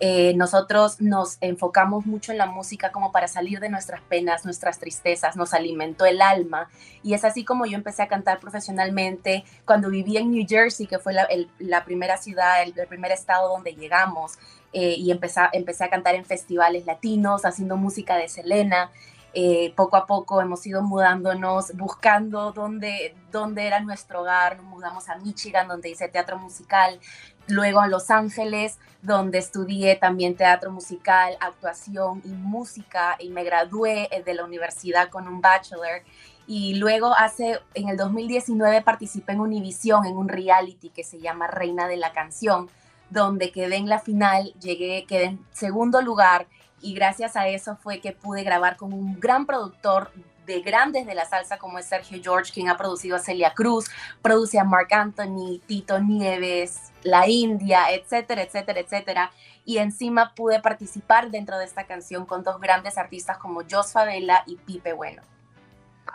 [0.00, 4.80] Eh, nosotros nos enfocamos mucho en la música como para salir de nuestras penas, nuestras
[4.80, 6.68] tristezas, nos alimentó el alma.
[7.04, 10.98] Y es así como yo empecé a cantar profesionalmente cuando viví en New Jersey, que
[10.98, 14.36] fue la, primera ciudad, el, primer estado donde llegamos.
[14.72, 18.90] Eh, y empecé, empecé a cantar en festivales latinos, haciendo música de Selena.
[19.34, 24.56] Eh, poco a poco hemos ido mudándonos, buscando dónde, dónde era nuestro hogar.
[24.56, 26.98] Nos mudamos a Michigan, donde hice teatro musical.
[27.46, 33.16] Luego a Los Ángeles, donde estudié también teatro musical, actuación y música.
[33.18, 36.02] Y me gradué de la universidad con un bachelor.
[36.46, 41.46] Y luego hace, en el 2019 participé en Univision, en un reality que se llama
[41.46, 42.70] Reina de la Canción,
[43.10, 46.46] donde quedé en la final, llegué, quedé en segundo lugar
[46.80, 50.10] y gracias a eso fue que pude grabar con un gran productor
[50.48, 53.90] de grandes de la salsa como es Sergio George, quien ha producido a Celia Cruz,
[54.22, 59.30] produce a Mark Anthony, Tito Nieves, La India, etcétera, etcétera, etcétera.
[59.66, 64.42] Y encima pude participar dentro de esta canción con dos grandes artistas como Jos Favela
[64.46, 65.22] y Pipe Bueno.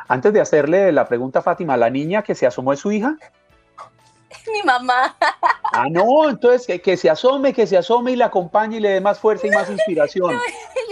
[0.08, 3.16] Antes de hacerle la pregunta a Fátima, ¿la niña que se asomó es su hija?
[4.52, 5.16] mi mamá.
[5.76, 8.90] Ah, no, entonces que, que, se asome, que se asome y la acompañe y le
[8.90, 10.40] dé más fuerza y más inspiración.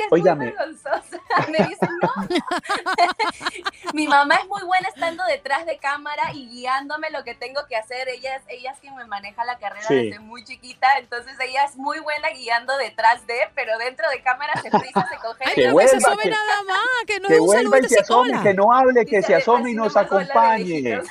[0.10, 0.54] Óigame.
[1.50, 2.10] Me dice, no.
[3.94, 7.78] mi mamá es muy buena estando detrás de cámara y guiándome lo que tengo que
[7.78, 8.10] hacer.
[8.10, 11.78] Ella es, ella es quien me maneja la carrera desde muy chiquita, entonces ella es
[11.78, 15.46] muy buena guiando detrás de, pero dentro de cámara se frisa, se coge.
[15.56, 18.74] que, que se asome nada más, que no que vuelva y se asome, que no
[18.74, 21.02] hable, que se asome y nos acompañe.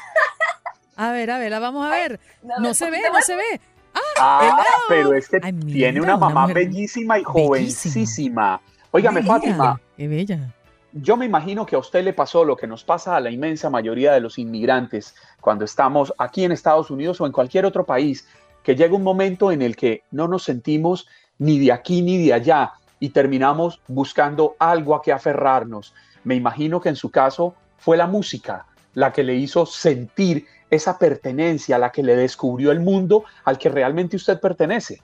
[1.00, 2.20] A ver, a ver, la vamos a ver.
[2.60, 3.58] No, se ve, no se ve.
[3.94, 8.60] Ah, ah pero es que tiene una mamá bellísima y jovencísima.
[8.90, 9.80] Óigame, Fátima.
[9.96, 10.52] Qué bella.
[10.92, 13.70] Yo me imagino que a usted le pasó lo que nos pasa a la inmensa
[13.70, 18.28] mayoría de los inmigrantes cuando estamos aquí en Estados Unidos o en cualquier otro país,
[18.62, 21.08] que llega un momento en el que no nos sentimos
[21.38, 25.94] ni de aquí ni de allá y terminamos buscando algo a que aferrarnos.
[26.24, 30.98] Me imagino que en su caso fue la música la que le hizo sentir esa
[30.98, 35.02] pertenencia, la que le descubrió el mundo al que realmente usted pertenece.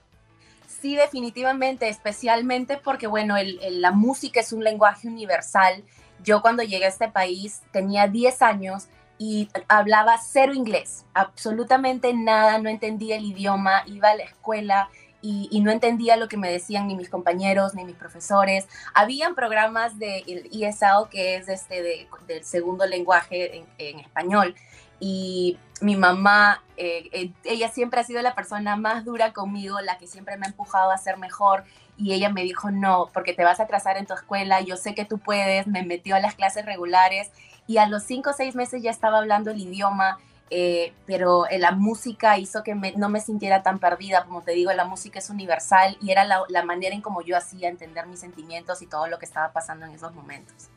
[0.81, 3.35] Sí, definitivamente, especialmente porque, bueno,
[3.71, 5.83] la música es un lenguaje universal.
[6.23, 12.59] Yo cuando llegué a este país tenía 10 años y hablaba cero inglés, absolutamente nada,
[12.59, 16.87] no entendía el idioma, iba a la escuela y, no entendía lo que me decían
[16.87, 18.67] ni mis compañeros ni mis profesores.
[18.93, 24.55] Habían programas del ESL, que es este del segundo lenguaje en español,
[24.99, 29.97] y mi mamá, eh, eh, ella siempre ha sido la persona más dura conmigo, la
[29.97, 31.63] que siempre me ha empujado a ser mejor
[31.97, 34.95] y ella me dijo, no, porque te vas a atrasar en tu escuela, yo sé
[34.95, 37.31] que tú puedes, me metió a las clases regulares
[37.67, 40.17] y a los cinco o seis meses ya estaba hablando el idioma,
[40.49, 44.85] eh, pero la música hizo que no me sintiera tan perdida, como te digo, la
[44.85, 48.81] música es universal y era la, la manera en como yo hacía entender mis sentimientos
[48.81, 50.69] y todo lo que estaba pasando en esos momentos.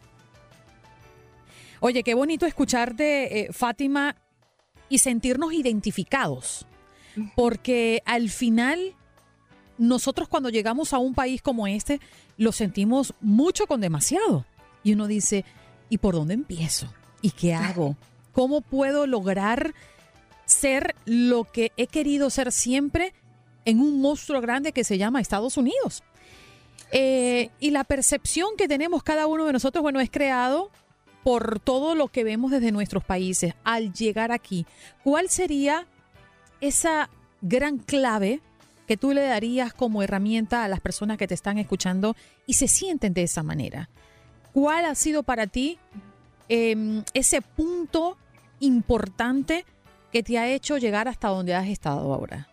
[1.80, 4.16] Oye, qué bonito escucharte, eh, Fátima,
[4.90, 6.66] y sentirnos identificados,
[7.36, 8.96] porque al final
[9.78, 12.00] nosotros cuando llegamos a un país como este
[12.36, 14.44] lo sentimos mucho con demasiado.
[14.82, 15.44] Y uno dice,
[15.88, 16.92] ¿y por dónde empiezo?
[17.22, 17.96] ¿Y qué hago?
[18.32, 19.74] ¿Cómo puedo lograr
[20.44, 23.14] ser lo que he querido ser siempre
[23.64, 26.02] en un monstruo grande que se llama Estados Unidos?
[26.92, 30.70] Eh, y la percepción que tenemos cada uno de nosotros, bueno, es creado
[31.22, 34.66] por todo lo que vemos desde nuestros países al llegar aquí,
[35.04, 35.86] ¿cuál sería
[36.60, 37.10] esa
[37.42, 38.40] gran clave
[38.86, 42.68] que tú le darías como herramienta a las personas que te están escuchando y se
[42.68, 43.88] sienten de esa manera?
[44.52, 45.78] ¿Cuál ha sido para ti
[46.48, 48.16] em, ese punto
[48.58, 49.64] importante
[50.10, 52.48] que te ha hecho llegar hasta donde has estado ahora?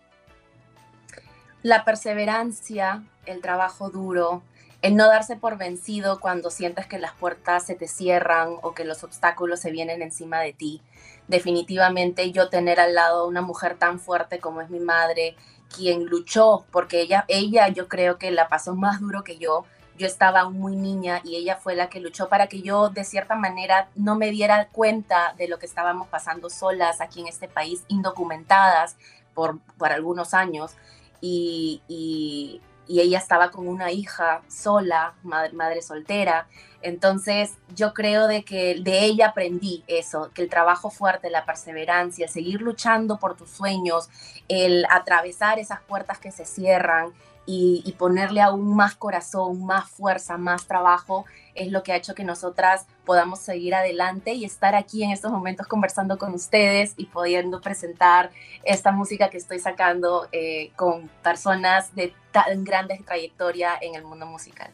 [1.62, 4.42] La perseverancia, el trabajo duro,
[4.80, 8.84] el no darse por vencido cuando sientes que las puertas se te cierran o que
[8.84, 10.82] los obstáculos se vienen encima de ti.
[11.26, 15.36] Definitivamente yo tener al lado una mujer tan fuerte como es mi madre,
[15.74, 19.64] quien luchó, porque ella, ella yo creo que la pasó más duro que yo.
[19.96, 23.34] Yo estaba muy niña y ella fue la que luchó para que yo de cierta
[23.34, 27.82] manera no me diera cuenta de lo que estábamos pasando solas aquí en este país,
[27.88, 28.96] indocumentadas
[29.34, 30.76] por, por algunos años.
[31.20, 36.48] Y, y ella estaba con una hija sola, madre, soltera.
[36.80, 42.26] Entonces yo creo de que de ella aprendí eso, que el trabajo fuerte, la perseverancia,
[42.28, 44.08] seguir luchando por tus sueños,
[44.48, 47.12] el atravesar esas puertas que se cierran
[47.50, 52.22] y, ponerle aún más corazón, más fuerza, más trabajo, es lo que ha hecho que
[52.22, 57.62] nosotras podamos seguir adelante y estar aquí en estos momentos conversando con ustedes y pudiendo
[57.62, 58.30] presentar
[58.64, 64.26] esta música que estoy sacando eh, con personas de tan grandes trayectoria en el mundo
[64.26, 64.70] musical.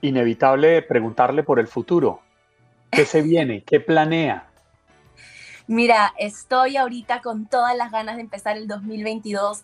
[0.00, 2.20] Inevitable preguntarle por el futuro.
[2.90, 3.62] ¿Qué se viene?
[3.62, 4.48] ¿Qué planea?
[5.68, 9.62] Mira, estoy ahorita con todas las ganas de empezar el 2022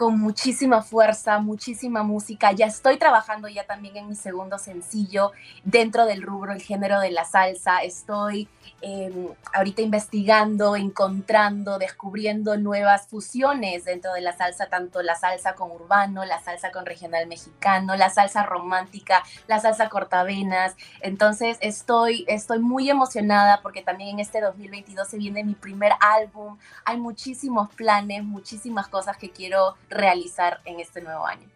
[0.00, 2.52] con muchísima fuerza, muchísima música.
[2.52, 5.32] Ya estoy trabajando ya también en mi segundo sencillo
[5.62, 7.82] dentro del rubro, el género de la salsa.
[7.82, 8.48] Estoy
[8.82, 15.70] Em, ahorita investigando, encontrando, descubriendo nuevas fusiones dentro de la salsa, tanto la salsa con
[15.70, 20.76] urbano, la salsa con regional mexicano, la salsa romántica, la salsa cortavenas.
[21.02, 26.56] Entonces estoy, estoy muy emocionada porque también en este 2022 se viene mi primer álbum.
[26.86, 31.48] Hay muchísimos planes, muchísimas cosas que quiero realizar en este nuevo año.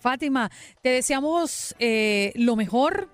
[0.00, 0.50] Fátima,
[0.82, 3.08] te deseamos eh, lo mejor,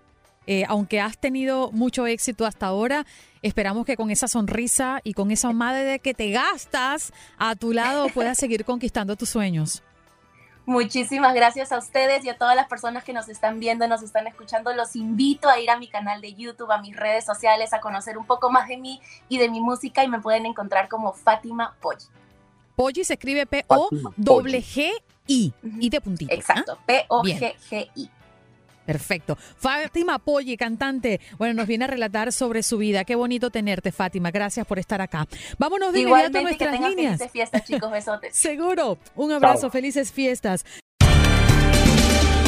[0.46, 3.06] eh, aunque has tenido mucho éxito hasta ahora.
[3.42, 8.08] Esperamos que con esa sonrisa y con esa madre que te gastas a tu lado
[8.14, 9.82] puedas seguir conquistando tus sueños.
[10.66, 14.26] Muchísimas gracias a ustedes y a todas las personas que nos están viendo, nos están
[14.26, 14.72] escuchando.
[14.72, 18.16] Los invito a ir a mi canal de YouTube, a mis redes sociales, a conocer
[18.16, 21.74] un poco más de mí y de mi música y me pueden encontrar como Fátima
[21.82, 22.06] Poggi.
[22.76, 24.92] Poggi se escribe P-O-G-G-I
[25.80, 26.32] y de puntito.
[26.32, 26.34] ¿ah?
[26.34, 28.10] Exacto, P-O-G-G-I.
[28.84, 29.36] Perfecto.
[29.36, 33.04] Fátima Polli, cantante, bueno, nos viene a relatar sobre su vida.
[33.04, 34.30] Qué bonito tenerte, Fátima.
[34.30, 35.26] Gracias por estar acá.
[35.58, 37.18] Vámonos de inmediato a nuestras líneas.
[37.18, 37.90] Felices fiestas, chicos.
[37.90, 38.36] Besotes.
[38.36, 38.98] Seguro.
[39.14, 39.70] Un abrazo.
[39.70, 40.64] Felices fiestas.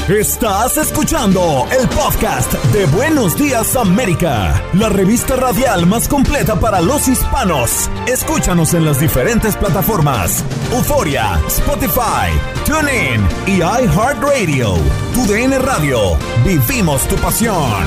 [0.09, 7.09] Estás escuchando el podcast de Buenos Días América, la revista radial más completa para los
[7.09, 7.91] hispanos.
[8.07, 12.31] Escúchanos en las diferentes plataformas: Euforia, Spotify,
[12.65, 14.75] TuneIn y iHeartRadio.
[15.13, 16.17] Tu DN Radio.
[16.45, 17.83] Vivimos tu pasión.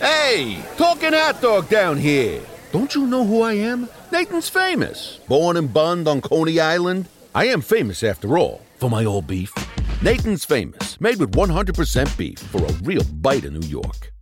[0.00, 2.40] Hey, talking hot dog down here.
[2.72, 3.88] Don't you know who I am?
[4.10, 5.20] Nathan's famous.
[5.28, 7.06] Born and burned on Coney Island.
[7.36, 8.62] I am famous after all.
[8.82, 9.54] For my old beef.
[10.02, 14.12] Nathan's Famous, made with 100% beef for a real bite in New York.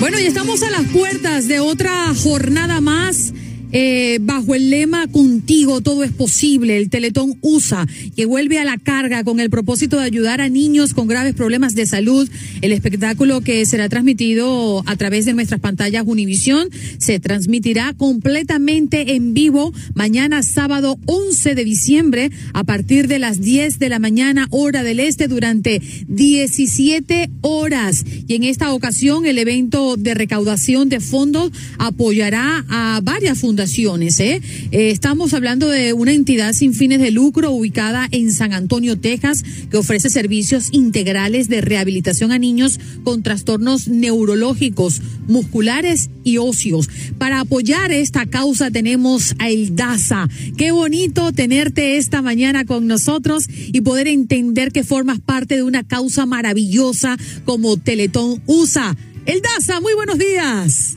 [0.00, 3.32] Bueno, y estamos a las puertas de otra jornada más
[3.76, 8.78] eh, bajo el lema Contigo todo es posible, el Teletón USA, que vuelve a la
[8.78, 12.30] carga con el propósito de ayudar a niños con graves problemas de salud.
[12.62, 16.68] El espectáculo que será transmitido a través de nuestras pantallas Univisión
[16.98, 23.80] se transmitirá completamente en vivo mañana sábado 11 de diciembre a partir de las 10
[23.80, 28.04] de la mañana hora del este durante 17 horas.
[28.28, 34.40] Y en esta ocasión el evento de recaudación de fondos apoyará a varias fundaciones ¿eh?
[34.72, 34.90] ¿eh?
[34.90, 39.78] estamos hablando de una entidad sin fines de lucro ubicada en San Antonio, Texas, que
[39.78, 46.90] ofrece servicios integrales de rehabilitación a niños con trastornos neurológicos, musculares y óseos.
[47.16, 50.28] Para apoyar esta causa tenemos a El Daza.
[50.58, 55.84] Qué bonito tenerte esta mañana con nosotros y poder entender que formas parte de una
[55.84, 58.94] causa maravillosa como Teletón USA.
[59.24, 60.96] El Daza, muy buenos días.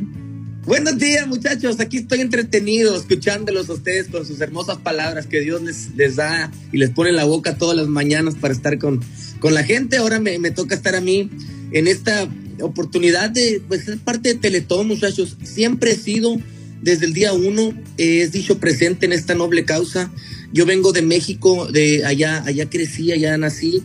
[0.67, 1.79] Buenos días, muchachos.
[1.79, 6.51] Aquí estoy entretenido escuchándolos a ustedes con sus hermosas palabras que Dios les, les da
[6.73, 8.99] y les pone en la boca todas las mañanas para estar con,
[9.39, 9.95] con la gente.
[9.95, 11.29] Ahora me, me toca estar a mí
[11.71, 12.27] en esta
[12.59, 15.37] oportunidad de pues, ser parte de Teletón, muchachos.
[15.41, 16.35] Siempre he sido,
[16.81, 20.11] desde el día uno, he dicho presente en esta noble causa.
[20.51, 23.83] Yo vengo de México, de allá, allá crecí, allá nací.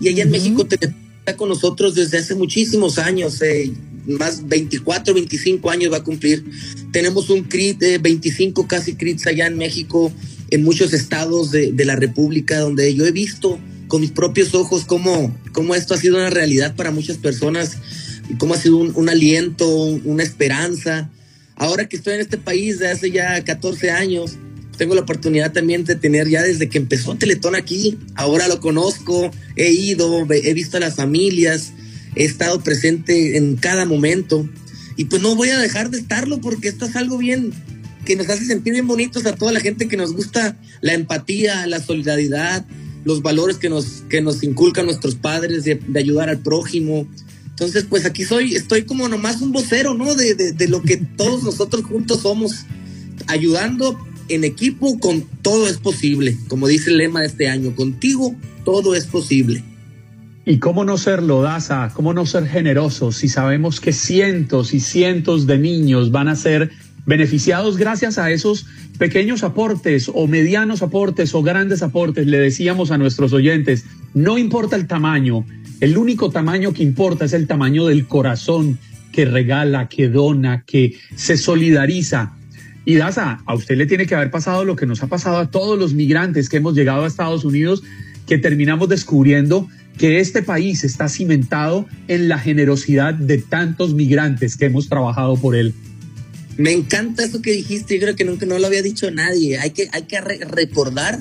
[0.00, 3.40] Y allá en México te está con nosotros desde hace muchísimos años.
[3.40, 3.72] Eh,
[4.06, 6.44] más 24, 25 años va a cumplir.
[6.92, 10.12] Tenemos un CRIT de 25 casi CRITs allá en México,
[10.50, 14.84] en muchos estados de, de, la República, donde yo he visto con mis propios ojos
[14.84, 17.78] cómo, cómo esto ha sido una realidad para muchas personas
[18.28, 21.10] y cómo ha sido un, un aliento, una esperanza.
[21.56, 24.36] Ahora que estoy en este país de hace ya 14 años,
[24.76, 29.30] tengo la oportunidad también de tener ya desde que empezó Teletón aquí, ahora lo conozco,
[29.56, 31.72] he ido, he visto a las familias,
[32.16, 34.48] he estado presente en cada momento
[34.96, 37.52] y pues no voy a dejar de estarlo porque esto es algo bien
[38.04, 41.66] que nos hace sentir bien bonitos a toda la gente que nos gusta la empatía,
[41.66, 42.64] la solidaridad,
[43.04, 47.08] los valores que nos, que nos inculcan nuestros padres de, ayudar al prójimo.
[47.48, 50.14] Entonces, pues aquí soy, estoy como nomás un vocero, ¿no?
[50.14, 52.66] De, de lo que todos nosotros juntos somos,
[53.26, 53.98] ayudando
[54.28, 58.34] en equipo con todo es posible, como dice el lema de este año, contigo
[58.64, 59.62] todo es posible.
[60.46, 61.90] ¿Y cómo no ser lodaza?
[61.94, 66.70] ¿Cómo no ser generosos si sabemos que cientos y cientos de niños van a ser
[67.06, 68.66] beneficiados gracias a esos
[68.98, 72.26] pequeños aportes o medianos aportes o grandes aportes?
[72.26, 75.46] Le decíamos a nuestros oyentes, no importa el tamaño,
[75.80, 78.78] el único tamaño que importa es el tamaño del corazón
[79.12, 82.34] que regala, que dona, que se solidariza.
[82.84, 85.50] Y Daza, a usted le tiene que haber pasado lo que nos ha pasado a
[85.50, 87.82] todos los migrantes que hemos llegado a Estados Unidos,
[88.26, 89.68] que terminamos descubriendo
[89.98, 95.54] que este país está cimentado en la generosidad de tantos migrantes que hemos trabajado por
[95.54, 95.74] él.
[96.56, 99.58] Me encanta eso que dijiste, yo creo que nunca no lo había dicho nadie.
[99.58, 101.20] Hay que, hay que recordar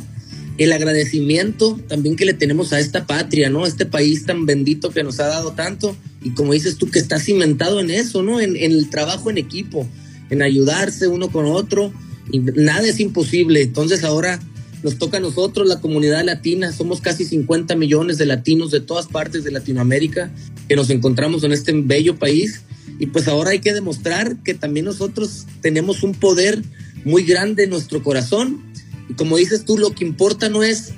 [0.58, 3.66] el agradecimiento también que le tenemos a esta patria, ¿no?
[3.66, 7.20] Este país tan bendito que nos ha dado tanto y como dices tú que está
[7.20, 8.40] cimentado en eso, ¿no?
[8.40, 9.88] En, en el trabajo en equipo,
[10.30, 11.92] en ayudarse uno con otro
[12.32, 13.62] y nada es imposible.
[13.64, 14.40] Entonces ahora
[14.84, 19.08] nos toca a nosotros, la comunidad latina, somos casi 50 millones de latinos de todas
[19.08, 20.30] partes de Latinoamérica
[20.68, 22.62] que nos encontramos en este bello país.
[23.00, 26.62] Y pues ahora hay que demostrar que también nosotros tenemos un poder
[27.06, 28.62] muy grande en nuestro corazón.
[29.10, 30.92] Y como dices tú, lo que importa no es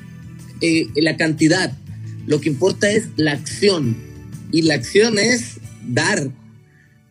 [0.61, 1.71] eh, la cantidad,
[2.25, 3.95] lo que importa es la acción.
[4.51, 6.31] Y la acción es dar.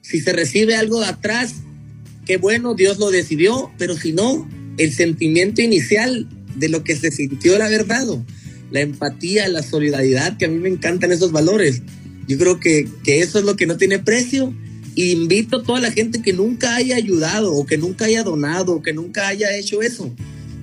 [0.01, 1.55] Si se recibe algo de atrás,
[2.27, 7.11] qué bueno, Dios lo decidió, pero si no, el sentimiento inicial de lo que se
[7.11, 8.25] sintió el haber dado,
[8.71, 11.83] la empatía, la solidaridad, que a mí me encantan esos valores.
[12.27, 14.55] Yo creo que, que eso es lo que no tiene precio.
[14.97, 18.83] Invito a toda la gente que nunca haya ayudado o que nunca haya donado o
[18.83, 20.15] que nunca haya hecho eso,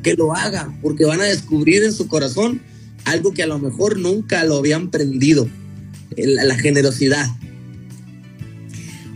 [0.04, 2.62] que lo haga, porque van a descubrir en su corazón
[3.04, 5.48] algo que a lo mejor nunca lo habían prendido,
[6.16, 7.28] la, la generosidad.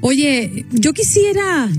[0.01, 1.69] Oye, yo quisiera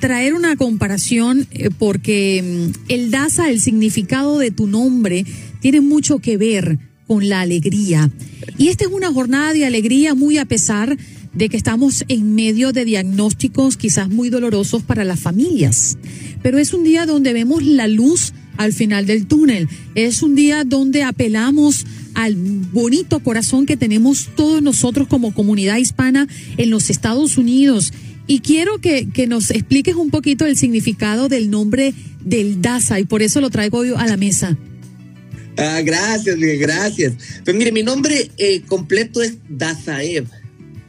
[0.00, 5.24] traer una comparación eh, porque mm, el Daza, el significado de tu nombre,
[5.60, 8.10] tiene mucho que ver con la alegría.
[8.58, 10.96] Y esta es una jornada de alegría muy a pesar
[11.32, 15.96] de que estamos en medio de diagnósticos quizás muy dolorosos para las familias.
[16.42, 19.68] Pero es un día donde vemos la luz al final del túnel.
[19.94, 26.26] Es un día donde apelamos al bonito corazón que tenemos todos nosotros como comunidad hispana
[26.56, 27.92] en los Estados Unidos
[28.28, 33.22] y quiero que, nos expliques un poquito el significado del nombre del Daza y por
[33.22, 34.56] eso lo traigo hoy a la mesa.
[35.56, 37.14] Ah, gracias, gracias.
[37.44, 40.26] Pues mire, mi nombre eh, completo es Dazaev.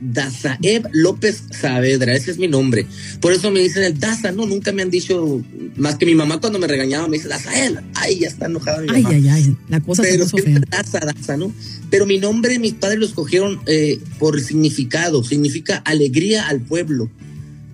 [0.01, 2.85] Dazaev López Saavedra, ese es mi nombre.
[3.21, 5.41] Por eso me dicen el Daza, no, nunca me han dicho,
[5.75, 8.87] más que mi mamá cuando me regañaba me dice Dazaev, ay, ya está enojada mi
[8.87, 9.09] mamá.
[9.09, 11.53] Ay, ay, ay, la cosa Pero se puso Daza, Daza, ¿no?
[11.89, 17.09] Pero mi nombre, mis padres lo escogieron eh, por significado, significa alegría al pueblo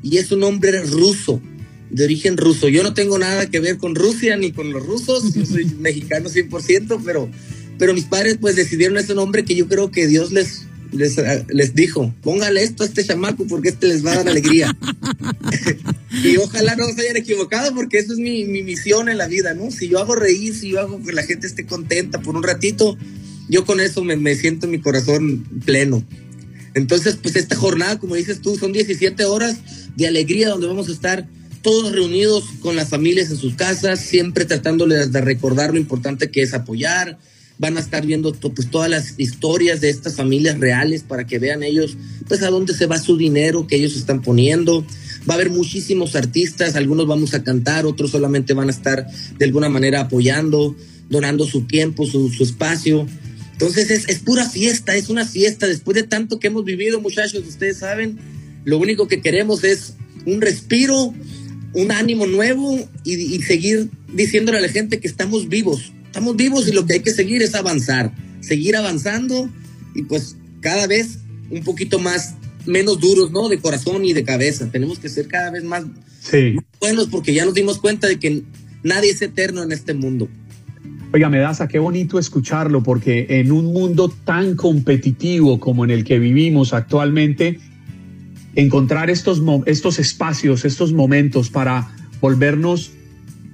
[0.06, 1.42] y es un hombre ruso,
[1.90, 2.70] de origen ruso.
[2.70, 6.30] Yo no tengo nada que ver con Rusia ni con los rusos, yo soy mexicano
[6.30, 7.28] 100%, pero,
[7.80, 11.16] pero mis padres pues decidieron ese nombre que yo creo que Dios les, les,
[11.48, 14.78] les dijo, póngale esto a este chamaco porque este les va a dar alegría.
[16.24, 19.56] y ojalá no se hayan equivocado porque eso es mi, mi, misión en la vida,
[19.56, 19.72] ¿no?
[19.72, 22.96] Si yo hago reír, si yo hago que la gente esté contenta por un ratito,
[23.50, 26.06] yo con eso me, me siento mi corazón pleno.
[26.76, 29.58] Entonces, pues esta jornada, como dices tú, son 17 horas
[29.96, 31.28] de alegría donde vamos a estar
[31.66, 36.44] todos reunidos con las familias en sus casas, siempre tratándoles de recordar lo importante que
[36.44, 37.18] es apoyar.
[37.58, 41.64] Van a estar viendo pues, todas las historias de estas familias reales para que vean
[41.64, 44.86] ellos pues a dónde se va su dinero que ellos están poniendo.
[45.28, 49.08] Va a haber muchísimos artistas, algunos vamos a cantar, otros solamente van a estar
[49.40, 50.76] de alguna manera apoyando,
[51.10, 53.08] donando su tiempo, su, espacio.
[53.54, 55.66] Entonces es, es pura fiesta, es una fiesta.
[55.66, 58.20] Después de tanto que hemos vivido, muchachos, ustedes saben,
[58.66, 59.96] lo único que queremos es
[60.26, 61.14] un respiro,
[61.74, 65.94] un ánimo nuevo y, seguir diciéndole a la gente que estamos vivos.
[66.06, 68.12] Estamos vivos y lo que hay que seguir es avanzar,
[68.42, 69.50] seguir avanzando
[69.94, 71.20] y pues cada vez
[71.52, 72.36] un poquito más,
[72.66, 73.50] menos duros, ¿no?
[73.50, 74.70] De corazón y de cabeza.
[74.72, 75.86] Tenemos que ser cada vez más,
[76.80, 78.44] buenos porque ya nos dimos cuenta de que
[78.82, 80.28] nadie es eterno en este mundo.
[81.14, 86.20] Oiga, Medaza, qué bonito escucharlo, porque en un mundo tan competitivo como en el que
[86.20, 87.60] vivimos actualmente,
[88.56, 91.90] encontrar estos, estos espacios, estos momentos para
[92.22, 92.92] volvernos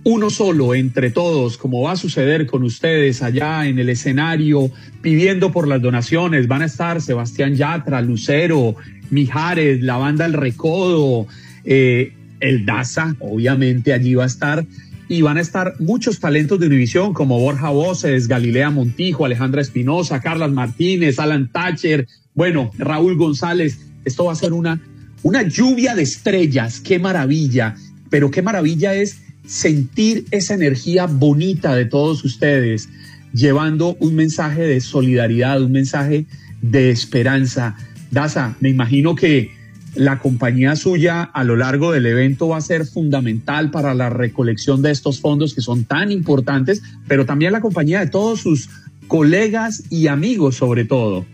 [0.03, 4.71] uno solo entre todos, como va a suceder con ustedes allá en el escenario,
[5.01, 6.47] pidiendo por las donaciones.
[6.47, 8.75] Van a estar Sebastián Yatra, Lucero,
[9.11, 11.27] Mijares, la banda El Recodo,
[11.65, 14.65] eh, el Daza, obviamente allí va a estar.
[15.07, 20.21] Y van a estar muchos talentos de Univisión como Borja Voces, Galilea Montijo, Alejandra Espinosa,
[20.21, 23.85] Carlas Martínez, Alan Thatcher, bueno, Raúl González.
[24.05, 24.81] Esto va a ser una
[25.23, 27.75] una lluvia de estrellas, qué maravilla,
[28.09, 32.89] pero qué maravilla es sentir esa energía bonita de todos ustedes,
[33.33, 36.25] llevando un mensaje de solidaridad, un mensaje
[36.61, 37.75] de esperanza.
[38.11, 39.51] Daza, me imagino que
[39.95, 44.81] la compañía suya a lo largo del evento va a ser fundamental para la recolección
[44.81, 48.69] de estos fondos que son tan importantes, pero también la compañía de todos sus
[49.07, 51.25] colegas y amigos sobre todo.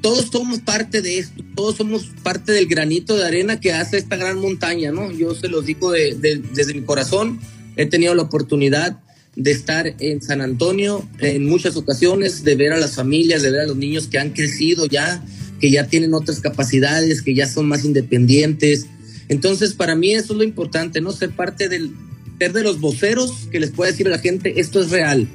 [0.00, 4.16] Todos somos parte de esto, todos somos parte del granito de arena que hace esta
[4.16, 5.12] gran montaña, ¿no?
[5.12, 7.38] Yo se los digo desde mi corazón,
[7.76, 8.98] he tenido la oportunidad
[9.36, 13.60] de estar en San Antonio en muchas ocasiones, de ver a las familias, de ver
[13.60, 15.22] a los niños que han crecido ya,
[15.60, 18.86] que ya tienen otras capacidades, que ya son más independientes.
[19.28, 21.12] Entonces, para mí eso es lo importante, ¿no?
[21.12, 21.92] Ser parte del,
[22.38, 25.28] ser de los voceros que les pueda decir a la gente, esto es real.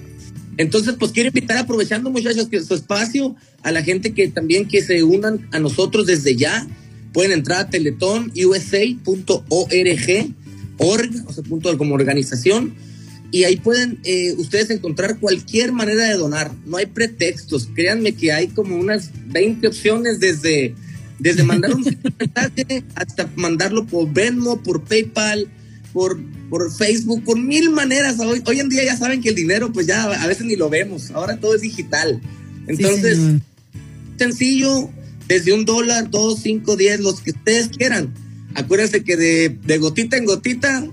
[0.57, 4.81] Entonces, pues quiero invitar, aprovechando muchachos que su espacio, a la gente que también que
[4.81, 6.67] se unan a nosotros desde ya.
[7.11, 10.33] Pueden entrar a teletonusa.org,
[10.77, 12.75] org, o sea, punto como organización,
[13.31, 16.51] y ahí pueden eh, ustedes encontrar cualquier manera de donar.
[16.65, 17.67] No hay pretextos.
[17.73, 20.73] Créanme que hay como unas 20 opciones desde,
[21.19, 21.83] desde mandar un
[22.19, 25.49] mensaje hasta mandarlo por Venmo, por PayPal,
[25.95, 26.19] por,
[26.49, 28.19] por Facebook, por mil maneras.
[28.19, 30.69] Hoy, hoy en día ya saben que el dinero, pues ya a veces ni lo
[30.69, 31.09] vemos.
[31.11, 32.21] Ahora todo es digital.
[32.67, 33.17] Entonces,
[34.19, 34.89] sencillo,
[35.29, 38.13] desde un dólar, dos, cinco, diez, los que ustedes quieran.
[38.55, 40.85] Acuérdense que de, de gotita en gotita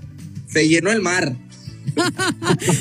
[0.47, 1.35] se llenó el mar.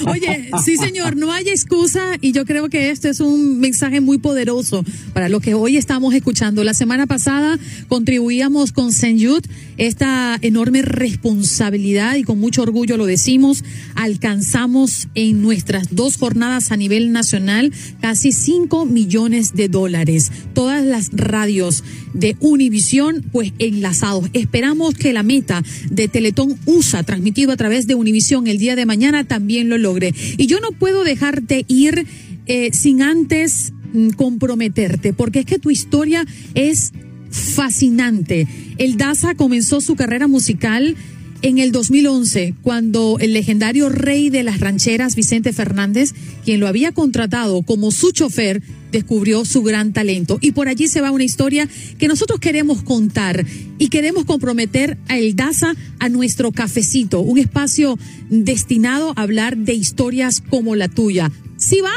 [0.07, 4.19] Oye, sí señor, no hay excusa y yo creo que este es un mensaje muy
[4.19, 6.65] poderoso para lo que hoy estamos escuchando.
[6.65, 7.59] La semana pasada
[7.89, 9.49] contribuíamos con Jude
[9.79, 16.77] esta enorme responsabilidad y con mucho orgullo lo decimos, alcanzamos en nuestras dos jornadas a
[16.77, 20.31] nivel nacional casi 5 millones de dólares.
[20.55, 21.83] Todas las radios
[22.13, 24.29] de Univisión pues enlazados.
[24.33, 28.87] Esperamos que la meta de Teletón USA transmitido a través de Univisión el día de
[28.87, 30.15] mañana también lo logre.
[30.37, 32.07] Y yo no puedo dejarte ir
[32.47, 36.25] eh, sin antes mm, comprometerte, porque es que tu historia
[36.55, 36.93] es
[37.31, 38.47] fascinante.
[38.79, 40.97] El Daza comenzó su carrera musical
[41.43, 46.15] en el 2011, cuando el legendario rey de las rancheras, Vicente Fernández,
[46.45, 48.63] quien lo había contratado como su chofer,
[48.93, 50.39] descubrió su gran talento.
[50.41, 51.69] Y por allí se va una historia
[51.99, 53.45] que nosotros queremos contar
[53.79, 57.99] y queremos comprometer a El Daza a nuestro cafecito, un espacio
[58.31, 61.33] destinado a hablar de historias como la tuya.
[61.57, 61.93] ¿Sí va?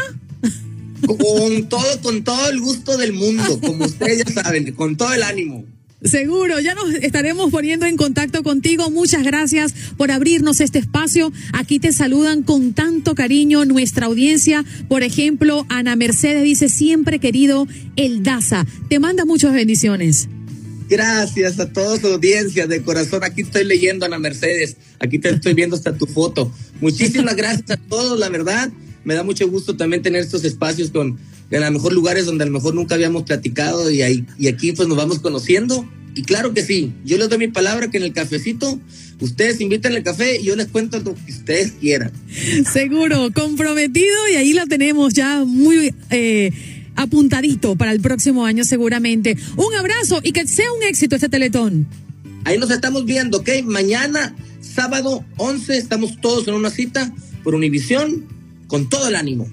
[1.05, 5.21] Con todo, con todo el gusto del mundo, como ustedes ya saben, con todo el
[5.21, 5.65] ánimo.
[6.05, 8.91] Seguro, ya nos estaremos poniendo en contacto contigo.
[8.91, 11.33] Muchas gracias por abrirnos este espacio.
[11.51, 14.63] Aquí te saludan con tanto cariño nuestra audiencia.
[14.87, 18.67] Por ejemplo, Ana Mercedes dice, siempre querido El Daza.
[18.87, 20.29] Te manda muchas bendiciones.
[20.87, 23.23] Gracias a toda su audiencia de corazón.
[23.23, 24.77] Aquí estoy leyendo, Ana Mercedes.
[24.99, 26.51] Aquí te estoy viendo hasta tu foto.
[26.81, 28.69] Muchísimas gracias a todos, la verdad.
[29.05, 31.17] Me da mucho gusto también tener estos espacios con
[31.51, 34.47] en a lo mejor lugares donde a lo mejor nunca habíamos platicado y, ahí, y
[34.47, 35.87] aquí pues nos vamos conociendo.
[36.15, 38.79] Y claro que sí, yo les doy mi palabra que en el cafecito
[39.19, 42.11] ustedes invitan el café y yo les cuento lo que ustedes quieran.
[42.71, 46.51] Seguro, comprometido y ahí la tenemos ya muy eh,
[46.95, 49.37] apuntadito para el próximo año seguramente.
[49.57, 51.87] Un abrazo y que sea un éxito este teletón.
[52.45, 53.49] Ahí nos estamos viendo, ¿ok?
[53.65, 58.35] Mañana, sábado 11, estamos todos en una cita por Univisión
[58.67, 59.47] con todo el ánimo.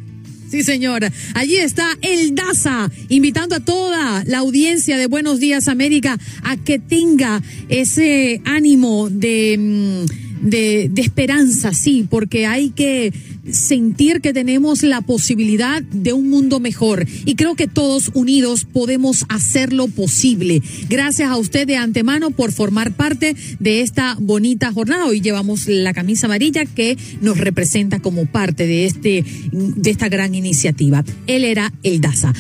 [0.53, 1.03] Sí, señor.
[1.33, 6.79] Allí está el DASA, invitando a toda la audiencia de Buenos Días América a que
[6.79, 7.41] tenga
[7.71, 13.13] ese ánimo de, mm, de, de esperanza, sí, porque hay que
[13.51, 17.07] sentir que tenemos la posibilidad de un mundo mejor.
[17.25, 20.63] Y creo que todos unidos podemos hacerlo posible.
[20.89, 25.07] Gracias a usted de antemano por formar parte de esta bonita jornada.
[25.07, 30.35] Hoy llevamos la camisa amarilla que nos representa como parte de, este, de esta gran
[30.35, 31.05] iniciativa.
[31.27, 32.33] Él era el DASA.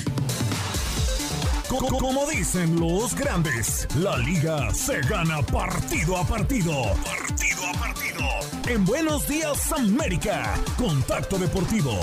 [1.88, 6.72] Como dicen los grandes, la liga se gana partido a partido.
[7.04, 8.24] Partido a partido.
[8.68, 11.98] En Buenos Días América, Contacto Deportivo.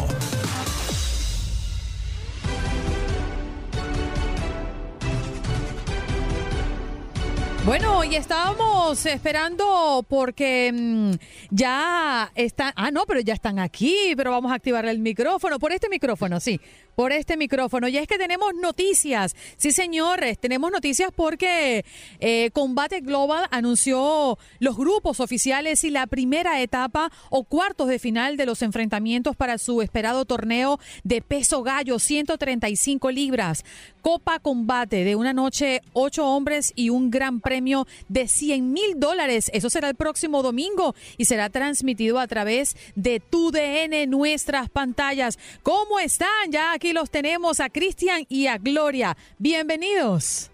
[7.65, 11.11] Bueno, y estábamos esperando porque mm,
[11.51, 15.71] ya están, ah, no, pero ya están aquí, pero vamos a activar el micrófono, por
[15.71, 16.59] este micrófono, sí,
[16.99, 17.87] por este micrófono.
[17.87, 21.85] Y es que tenemos noticias, sí señores, tenemos noticias porque
[22.19, 28.35] eh, Combate Global anunció los grupos oficiales y la primera etapa o cuartos de final
[28.35, 33.63] de los enfrentamientos para su esperado torneo de peso gallo, 135 libras.
[34.01, 39.49] Copa Combate de una noche, ocho hombres y un gran premio de 100 mil dólares.
[39.53, 45.39] Eso será el próximo domingo y será transmitido a través de TUDN, nuestras pantallas.
[45.63, 46.27] ¿Cómo están?
[46.49, 49.17] Ya aquí los tenemos a Cristian y a Gloria.
[49.37, 50.51] Bienvenidos.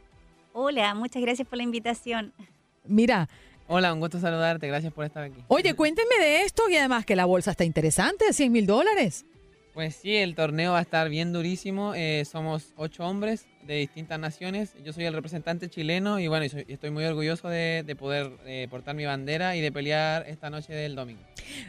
[0.53, 2.33] Hola, muchas gracias por la invitación.
[2.85, 3.27] Mira,
[3.67, 4.67] Hola, un gusto saludarte.
[4.67, 5.41] Gracias por estar aquí.
[5.47, 9.25] Oye, cuéntenme de esto y además que la bolsa está interesante, 100 mil dólares.
[9.73, 11.93] Pues sí, el torneo va a estar bien durísimo.
[11.95, 14.73] Eh, somos ocho hombres de distintas naciones.
[14.85, 19.03] Yo soy el representante chileno y bueno, estoy muy orgulloso de, poder eh, portar mi
[19.03, 21.21] bandera y de pelear esta noche del domingo.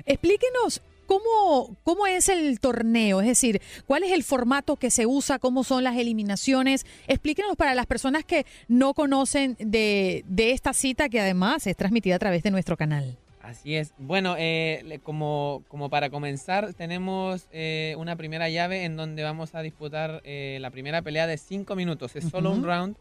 [0.05, 3.21] Explíquenos ¿cómo, ¿cómo es el torneo?
[3.21, 5.39] Es decir, ¿cuál es el formato que se usa?
[5.39, 6.87] ¿Cómo son las eliminaciones?
[7.07, 12.17] Explíquenos para las personas que no conocen de, de esta cita que además es transmitida
[12.17, 13.17] a través de nuestro canal.
[13.47, 13.95] Así es.
[13.97, 19.63] Bueno, eh, como, como para comenzar, tenemos eh, una primera llave en donde vamos a
[19.63, 22.17] disputar eh, la primera pelea de cinco minutos.
[22.17, 22.97] Es solo un round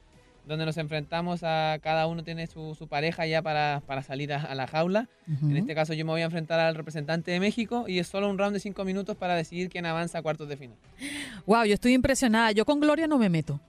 [0.47, 4.53] donde nos enfrentamos a cada uno tiene su, su pareja ya para, para salir a,
[4.55, 5.09] la jaula.
[5.27, 8.29] En este caso yo me voy a enfrentar al representante de México y es solo
[8.29, 10.77] un round de cinco minutos para decidir quién avanza a cuartos de final.
[11.45, 12.51] Wow, yo estoy impresionada.
[12.51, 13.59] Yo con Gloria no me meto.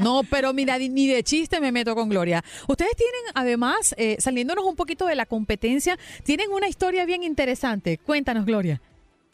[0.00, 2.42] No, pero mira, ni de chiste me meto con Gloria.
[2.66, 7.98] Ustedes tienen, además, eh, saliéndonos un poquito de la competencia, tienen una historia bien interesante.
[7.98, 8.80] Cuéntanos, Gloria.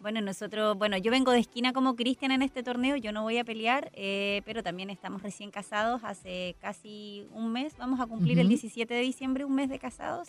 [0.05, 3.38] Bueno, nosotros, bueno, yo vengo de esquina como Cristian en este torneo, yo no voy
[3.38, 8.38] a pelear, eh, pero también estamos recién casados, hace casi un mes, vamos a cumplir
[8.38, 10.28] el 17 de diciembre, un mes de casados,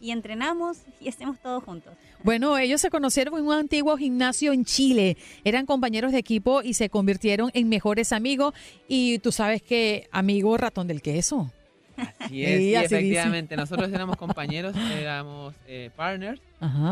[0.00, 1.94] y entrenamos y hacemos todo juntos.
[2.24, 6.74] Bueno, ellos se conocieron en un antiguo gimnasio en Chile, eran compañeros de equipo y
[6.74, 8.54] se convirtieron en mejores amigos,
[8.88, 11.52] y tú sabes que amigo ratón del queso.
[11.96, 13.56] Así es, efectivamente.
[13.56, 16.40] Nosotros éramos compañeros, éramos eh, partners.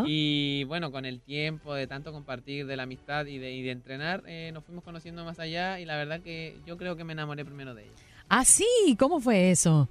[0.05, 4.51] Y bueno, con el tiempo de tanto compartir, de la amistad y de, entrenar, eh,
[4.53, 7.75] nos fuimos conociendo más allá y la verdad que yo creo que me enamoré primero
[7.75, 7.93] de ella.
[8.29, 8.67] Ah, sí,
[8.99, 9.89] ¿cómo fue eso?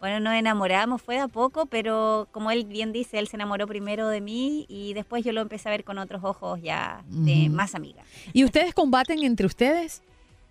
[0.00, 3.66] Bueno, nos enamoramos, fue de a poco, pero como él bien dice, él se enamoró
[3.66, 7.50] primero de mí y después yo lo empecé a ver con otros ojos ya de
[7.50, 8.02] más amiga.
[8.32, 10.02] ¿Y ustedes combaten entre ustedes?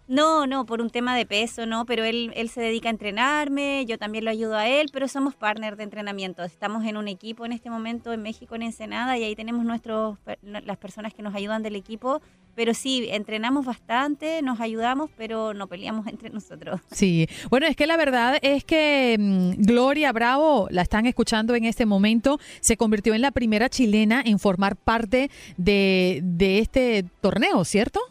[0.09, 3.85] No, no, por un tema de peso, no, pero él, él se dedica a entrenarme,
[3.85, 6.43] yo también lo ayudo a él, pero somos partners de entrenamiento.
[6.43, 10.17] Estamos en un equipo en este momento en México, en Ensenada, y ahí tenemos nuestros,
[10.41, 12.23] las personas que nos ayudan del equipo.
[12.55, 16.81] Pero sí, entrenamos bastante, nos ayudamos, pero no peleamos entre nosotros.
[16.91, 21.65] Sí, bueno, es que la verdad es que mm, Gloria Bravo, la están escuchando en
[21.65, 27.63] este momento, se convirtió en la primera chilena en formar parte de, de este torneo,
[27.63, 28.01] ¿cierto?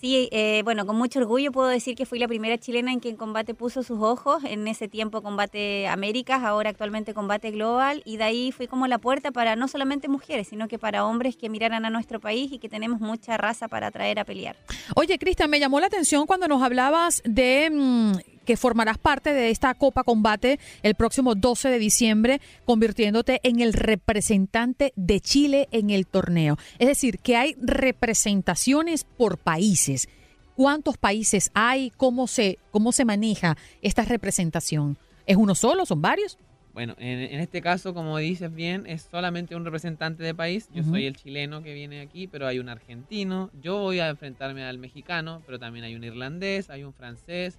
[0.00, 3.16] Sí, eh, bueno, con mucho orgullo puedo decir que fui la primera chilena en quien
[3.16, 4.44] combate puso sus ojos.
[4.44, 8.02] En ese tiempo combate Américas, ahora actualmente combate Global.
[8.04, 11.36] Y de ahí fui como la puerta para no solamente mujeres, sino que para hombres
[11.36, 14.54] que miraran a nuestro país y que tenemos mucha raza para traer a pelear.
[14.94, 18.12] Oye, Cristian, me llamó la atención cuando nos hablabas de mm,
[18.48, 23.74] que formarás parte de esta Copa Combate el próximo 12 de diciembre, convirtiéndote en el
[23.74, 26.56] representante de Chile en el torneo.
[26.78, 30.08] Es decir, que hay representaciones por países.
[30.56, 31.90] ¿Cuántos países hay?
[31.98, 34.96] ¿Cómo se, cómo se maneja esta representación?
[35.26, 35.84] ¿Es uno solo?
[35.84, 36.38] ¿Son varios?
[36.72, 40.70] Bueno, en, este caso, como dices bien, es solamente un representante de país.
[40.72, 43.50] Yo soy el chileno que viene aquí, pero hay un argentino.
[43.60, 47.58] Yo voy a enfrentarme al mexicano, pero también hay un irlandés, hay un francés,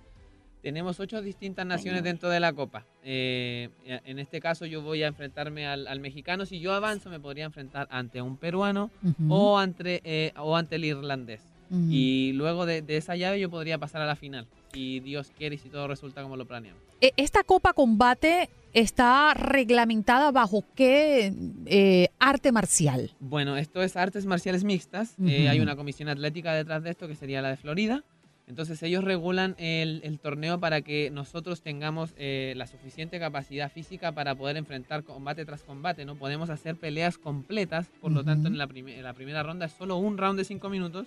[0.62, 2.86] tenemos ocho distintas naciones dentro de la Copa.
[3.04, 6.46] Eh, en este caso yo voy a enfrentarme al, mexicano.
[6.46, 8.92] Si yo avanzo me podría enfrentar ante un peruano
[9.30, 11.42] o, ante, eh, o ante el irlandés.
[11.72, 14.48] Y luego de, esa llave yo podría pasar a la final.
[14.74, 16.82] Si Dios quiere y si todo resulta como lo planeamos.
[17.00, 21.32] E, ¿Esta Copa Combate está reglamentada bajo qué
[21.68, 23.12] eh, arte marcial?
[23.20, 25.16] Bueno, esto es artes marciales mixtas.
[25.20, 28.04] hay una comisión atlética detrás de esto que sería la de Florida.
[28.50, 34.34] Entonces ellos regulan el, torneo para que nosotros tengamos eh, la suficiente capacidad física para
[34.34, 36.04] poder enfrentar combate tras combate.
[36.04, 38.68] No podemos hacer peleas completas, por lo tanto en la,
[39.04, 41.06] la, primera ronda es solo un round de cinco minutos.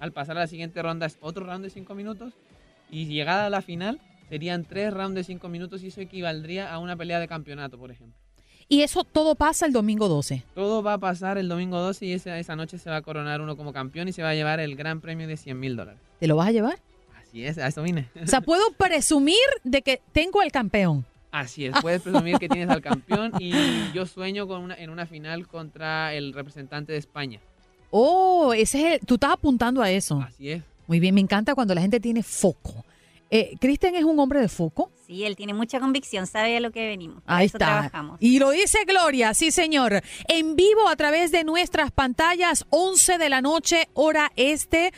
[0.00, 2.34] Al pasar a la siguiente ronda es otro round de cinco minutos.
[2.90, 6.80] Y llegada a la final serían tres rounds de cinco minutos y eso equivaldría a
[6.80, 8.18] una pelea de campeonato, por ejemplo.
[8.72, 10.44] Y eso todo pasa el domingo 12.
[10.54, 13.40] Todo va a pasar el domingo 12 y esa, esa noche se va a coronar
[13.40, 16.00] uno como campeón y se va a llevar el gran premio de 100 mil dólares.
[16.20, 16.78] ¿Te lo vas a llevar?
[17.20, 18.08] Así es, a eso vine.
[18.22, 21.04] O sea, puedo presumir de que tengo al campeón.
[21.32, 23.52] Así es, puedes presumir que tienes al campeón y
[23.92, 27.40] yo sueño con una, en una final contra el representante de España.
[27.90, 30.24] Oh, ese es tú estás apuntando a eso.
[30.24, 30.62] Así es.
[30.86, 32.84] Muy bien, me encanta cuando la gente tiene foco.
[33.30, 34.92] Eh, ¿Cristian es un hombre de foco?
[35.10, 37.20] Sí, él tiene mucha convicción, sabe a lo que venimos.
[37.26, 37.58] Ahí está.
[37.58, 38.16] Trabajamos.
[38.20, 40.02] Y lo dice Gloria, sí señor.
[40.28, 44.92] En vivo a través de nuestras pantallas, 11 de la noche, hora este.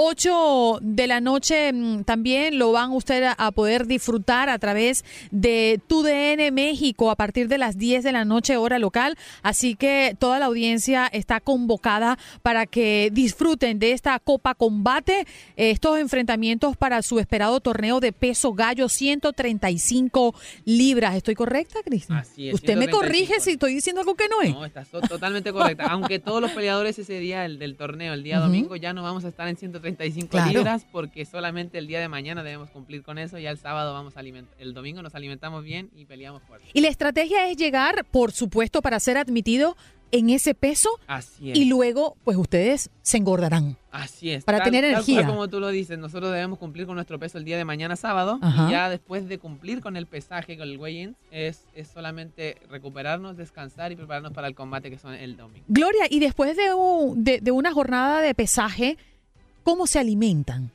[0.00, 5.80] 8 de la noche mm, también lo van ustedes a poder disfrutar a través de
[5.88, 9.16] TUDN México a partir de las 10 de la noche hora local.
[9.42, 15.26] Así que toda la audiencia está convocada para que disfruten de esta Copa Combate,
[15.56, 20.32] estos enfrentamientos para su esperado torneo de peso gallo 135
[20.64, 21.16] libras.
[21.16, 22.18] ¿Estoy correcta, Cristian?
[22.18, 22.54] Así es.
[22.54, 24.50] Usted me corrige si estoy diciendo algo que no es.
[24.50, 25.86] No, estás totalmente correcta.
[25.86, 29.24] Aunque todos los peleadores ese día el, del torneo, el día domingo, ya no vamos
[29.24, 33.18] a estar en 135 35 libras porque solamente el día de mañana debemos cumplir con
[33.18, 33.38] eso.
[33.38, 36.68] Ya el sábado vamos a alimentar, el domingo nos alimentamos bien y peleamos fuerte.
[36.72, 39.76] Y la estrategia es llegar, por supuesto, para ser admitido
[40.10, 43.76] en ese peso Así y luego pues ustedes se engordarán.
[43.90, 44.42] Así es.
[44.42, 45.26] Para tener energía.
[45.26, 48.38] como tú lo dices, nosotros debemos cumplir con nuestro peso el día de mañana sábado
[48.40, 48.68] Ajá.
[48.68, 53.36] y ya después de cumplir con el pesaje, con el weigh-in, es, es solamente recuperarnos,
[53.36, 55.66] descansar y prepararnos para el combate que son el domingo.
[55.68, 58.96] Gloria, y después de, un- de, de una jornada de pesaje,
[59.68, 60.70] ¿cómo se alimentan?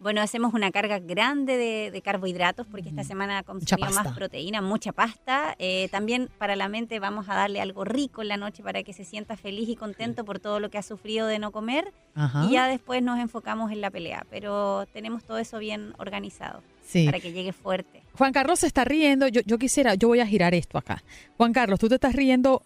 [0.00, 4.02] Bueno, hacemos una carga grande de, de carbohidratos porque esta semana consumió pasta.
[4.02, 5.54] más proteína, mucha pasta.
[5.60, 8.92] Eh, también para la mente vamos a darle algo rico en la noche para que
[8.92, 11.92] se sienta feliz y contento por todo lo que ha sufrido de no comer.
[12.16, 12.46] Ajá.
[12.46, 14.26] Y ya después nos enfocamos en la pelea.
[14.28, 17.04] Pero tenemos todo eso bien organizado Sí.
[17.06, 18.02] para que llegue fuerte.
[18.18, 19.28] Juan Carlos se está riendo.
[19.28, 21.00] Yo, yo quisiera, yo voy a girar esto acá.
[21.36, 22.64] Juan Carlos, tú te estás riendo.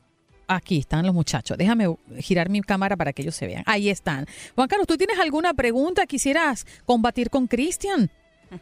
[0.49, 1.59] Aquí están los muchachos.
[1.59, 3.63] Déjame girar mi cámara para que ellos se vean.
[3.67, 4.27] Ahí están.
[4.55, 6.07] Juan Carlos, ¿tú tienes alguna pregunta?
[6.07, 8.11] ¿Quisieras combatir con Cristian?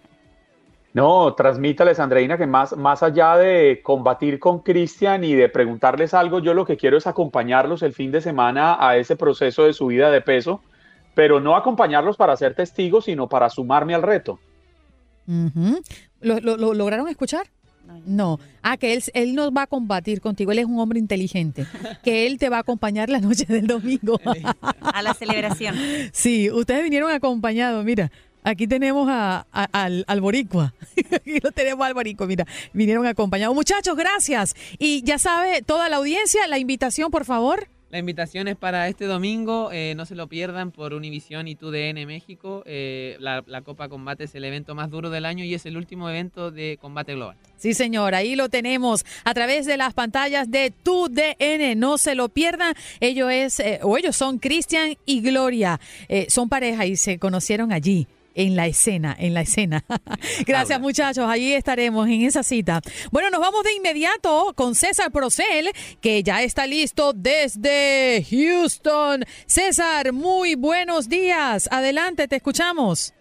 [0.94, 6.38] No, transmítales, Andreina, que más, más allá de combatir con Cristian y de preguntarles algo,
[6.38, 10.08] yo lo que quiero es acompañarlos el fin de semana a ese proceso de subida
[10.12, 10.62] de peso,
[11.16, 14.38] pero no acompañarlos para ser testigos, sino para sumarme al reto.
[15.26, 15.82] Ujú.
[16.20, 17.48] ¿Lo, lo- lo lograron escuchar?
[18.06, 18.38] No.
[18.62, 20.52] Ah, que él, él nos va a combatir contigo.
[20.52, 21.66] Él es un hombre inteligente.
[22.02, 24.20] Que él te va a acompañar la noche del domingo.
[24.80, 25.74] A la celebración.
[26.12, 27.84] Sí, ustedes vinieron acompañados.
[27.84, 28.10] Mira,
[28.42, 30.74] aquí tenemos a- a- al, al boricua.
[31.12, 32.26] Aquí lo tenemos al boricua.
[32.26, 33.54] Mira, vinieron acompañados.
[33.54, 34.54] Muchachos, gracias.
[34.78, 37.68] Y ya sabe, toda la audiencia, la invitación, por favor.
[37.94, 42.04] La invitación es para este domingo, eh, no se lo pierdan por Univision y TUDN
[42.08, 42.64] México.
[42.66, 46.10] Eh, la, Copa Combate es el evento más duro del año y es el último
[46.10, 47.36] evento de combate global.
[47.56, 51.76] Sí, señor, ahí lo tenemos a través de las pantallas de tu DN.
[51.76, 52.74] No se lo pierdan.
[52.98, 55.78] Ellos es, eh, o ellos son Cristian y Gloria.
[56.26, 58.08] Son pareja y se conocieron allí.
[58.34, 59.84] En la escena, en la escena.
[60.46, 62.80] Gracias muchachos, allí estaremos en esa cita.
[63.12, 65.70] Bueno, nos vamos de inmediato con César Procel,
[66.00, 69.24] que ya está listo desde Houston.
[69.46, 71.68] César, muy buenos días.
[71.70, 73.14] Adelante, te escuchamos.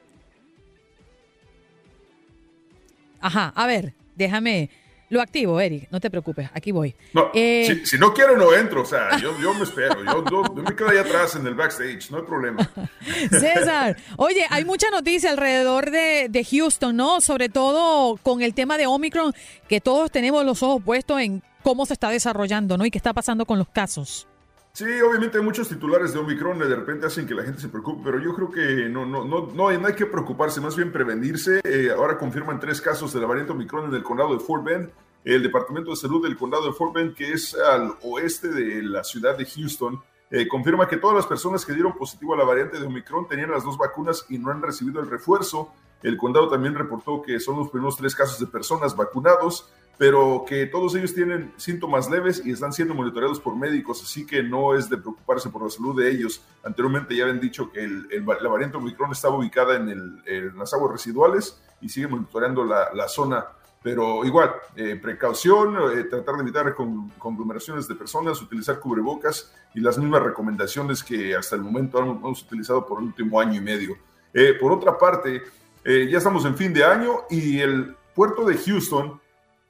[3.21, 4.69] Ajá, a ver, déjame.
[5.13, 6.95] Lo activo, Eric, no te preocupes, aquí voy.
[7.13, 8.81] No, Eh, si, si no quiero, no entro.
[8.81, 10.03] O sea, yo, yo me espero.
[10.03, 12.67] Yo, yo- yo me quedo ahí atrás en el backstage, no hay problema.
[13.29, 17.21] César, oye, hay mucha noticia alrededor de, de Houston, ¿no?
[17.21, 19.33] Sobre todo con el tema de Omicron,
[19.69, 22.85] que todos tenemos los ojos puestos en cómo se está desarrollando, ¿no?
[22.85, 24.27] Y qué está pasando con los casos.
[24.75, 27.69] Sí, obviamente hay muchos titulares de Omicron que de repente hacen que la gente se
[27.69, 31.61] preocupe, pero yo creo que no, no, no, no, hay, que preocuparse, más bien prevenirse.
[31.63, 34.89] Eh, ahora confirman tres casos de la variante Omicron en el condado de Fort Bend.
[35.23, 39.03] El Departamento de Salud del condado de Fort Bend, que es al oeste de la
[39.03, 40.01] ciudad de Houston,
[40.31, 43.51] eh, confirma que todas las personas que dieron positivo a la variante de Omicron tenían
[43.51, 45.71] las dos vacunas y no han recibido el refuerzo.
[46.01, 50.65] El condado también reportó que son los primeros tres casos de personas vacunados, pero que
[50.65, 54.89] todos ellos tienen síntomas leves y están siendo monitoreados por médicos, así que no es
[54.89, 56.43] de preocuparse por la salud de ellos.
[56.63, 60.57] Anteriormente ya habían dicho que el- el- la variante Omicron estaba ubicada en, el- en
[60.57, 63.45] las aguas residuales y sigue monitoreando la, la zona.
[63.83, 69.81] Pero igual, eh, precaución, eh, tratar de evitar con- conglomeraciones de personas, utilizar cubrebocas y
[69.81, 73.61] las mismas recomendaciones que hasta el momento hemos, hemos utilizado por el último año y
[73.61, 73.97] medio.
[74.33, 75.43] Eh, por otra parte,
[75.83, 79.19] eh, ya estamos en fin de año y el puerto de Houston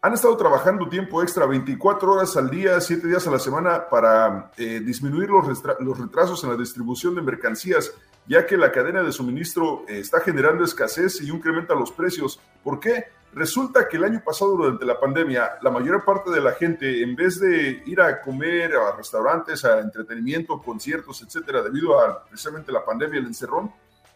[0.03, 4.51] han estado trabajando tiempo extra, 24 horas al día, 7 días a la semana, para
[4.57, 7.89] eh, disminuir los, los retrasos en la distribución de mercancías,
[8.27, 12.37] ya que la cadena de suministro eh, está generando escasez y incrementa los precios.
[12.61, 13.05] ¿Por qué?
[13.33, 17.15] Resulta que el año pasado, durante la pandemia, la mayor parte de la gente, en
[17.15, 22.83] vez de ir a comer a restaurantes, a entretenimiento, conciertos, etcétera, debido a precisamente la
[22.83, 23.71] pandemia, el encerrón,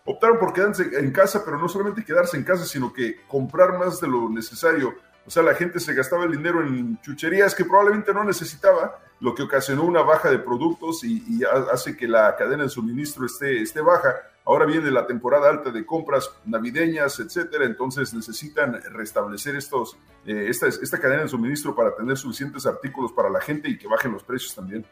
[0.08, 4.02] optaron por quedarse en casa, pero no solamente quedarse en casa, sino que comprar más
[4.02, 4.96] de lo necesario.
[5.28, 9.36] O sea, la gente se gastaba el dinero en chucherías que probablemente no necesitaba, lo
[9.36, 13.26] que ocasionó una baja de productos y, y ha- hace que la cadena de suministro
[13.26, 14.16] esté, esté baja.
[14.46, 20.68] Ahora viene la temporada alta de compras navideñas, etcétera, entonces necesitan restablecer estos, eh, esta,
[20.68, 24.24] esta cadena de suministro para tener suficientes artículos para la gente y que bajen los
[24.24, 24.86] precios también.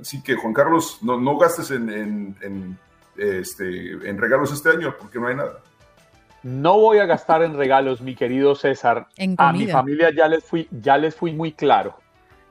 [0.00, 2.76] Así que, Juan Carlos, no, no gastes en,
[3.16, 5.62] este, en regalos este año porque no hay nada.
[6.46, 9.08] No voy a gastar en regalos, mi querido César.
[9.16, 11.98] En A mi familia ya les fui, ya les fui muy claro.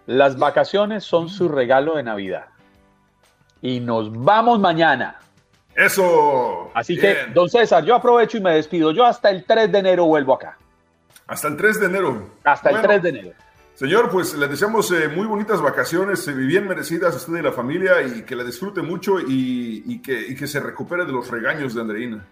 [0.06, 2.48] Las vacaciones son su regalo de Navidad.
[3.62, 5.16] Y nos vamos mañana.
[5.74, 6.72] Eso.
[6.74, 7.16] Así Bien.
[7.28, 8.92] que, don César, yo aprovecho y me despido.
[8.92, 10.58] Yo hasta el 3 de enero vuelvo acá.
[11.28, 12.30] Hasta el 3 de enero.
[12.44, 13.32] Hasta el Bueno, 3 de enero.
[13.76, 17.54] Señor, pues le deseamos eh, muy bonitas vacaciones, eh, bien merecidas a usted y la
[17.54, 21.32] familia y que la disfrute mucho y, y que, y que se recupere de los
[21.32, 22.26] regaños de Andreina.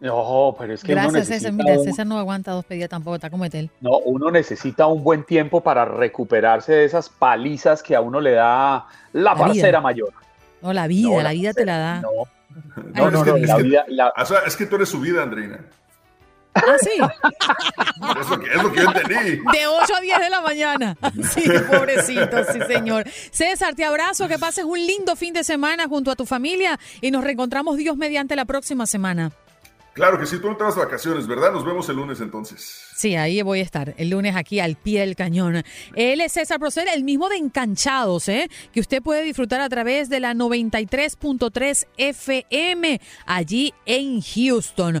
[0.00, 1.52] No, pero es que Gracias, César.
[1.52, 3.70] Mira, César no aguanta dos pedidas tampoco, está como él.
[3.80, 8.32] No, uno necesita un buen tiempo para recuperarse de esas palizas que a uno le
[8.32, 10.12] da la, parcera mayor.
[10.62, 12.00] No, la vida, la, vida te la da.
[12.00, 13.84] No, no, no, la vida.
[14.46, 15.58] es que tú eres su vida, Andreina.
[16.54, 16.90] Ah, sí.
[18.20, 19.36] es, lo que, es lo que yo entendí.
[19.52, 20.96] De 8 a 10 de la mañana.
[21.28, 23.04] Sí, pobrecito, sí, señor.
[23.30, 27.10] César, te abrazo, que pases un lindo fin de semana junto a tu familia y
[27.10, 29.32] nos reencontramos Dios mediante la próxima semana.
[29.98, 31.50] Claro que sí, tú no te vas vacaciones, ¿verdad?
[31.50, 32.86] Nos vemos el lunes entonces.
[32.94, 35.64] Sí, ahí voy a estar, el lunes aquí al pie del cañón.
[35.96, 38.48] Él es César Procel, el mismo de Encanchados, ¿eh?
[38.72, 45.00] que usted puede disfrutar a través de la 93.3 FM allí en Houston.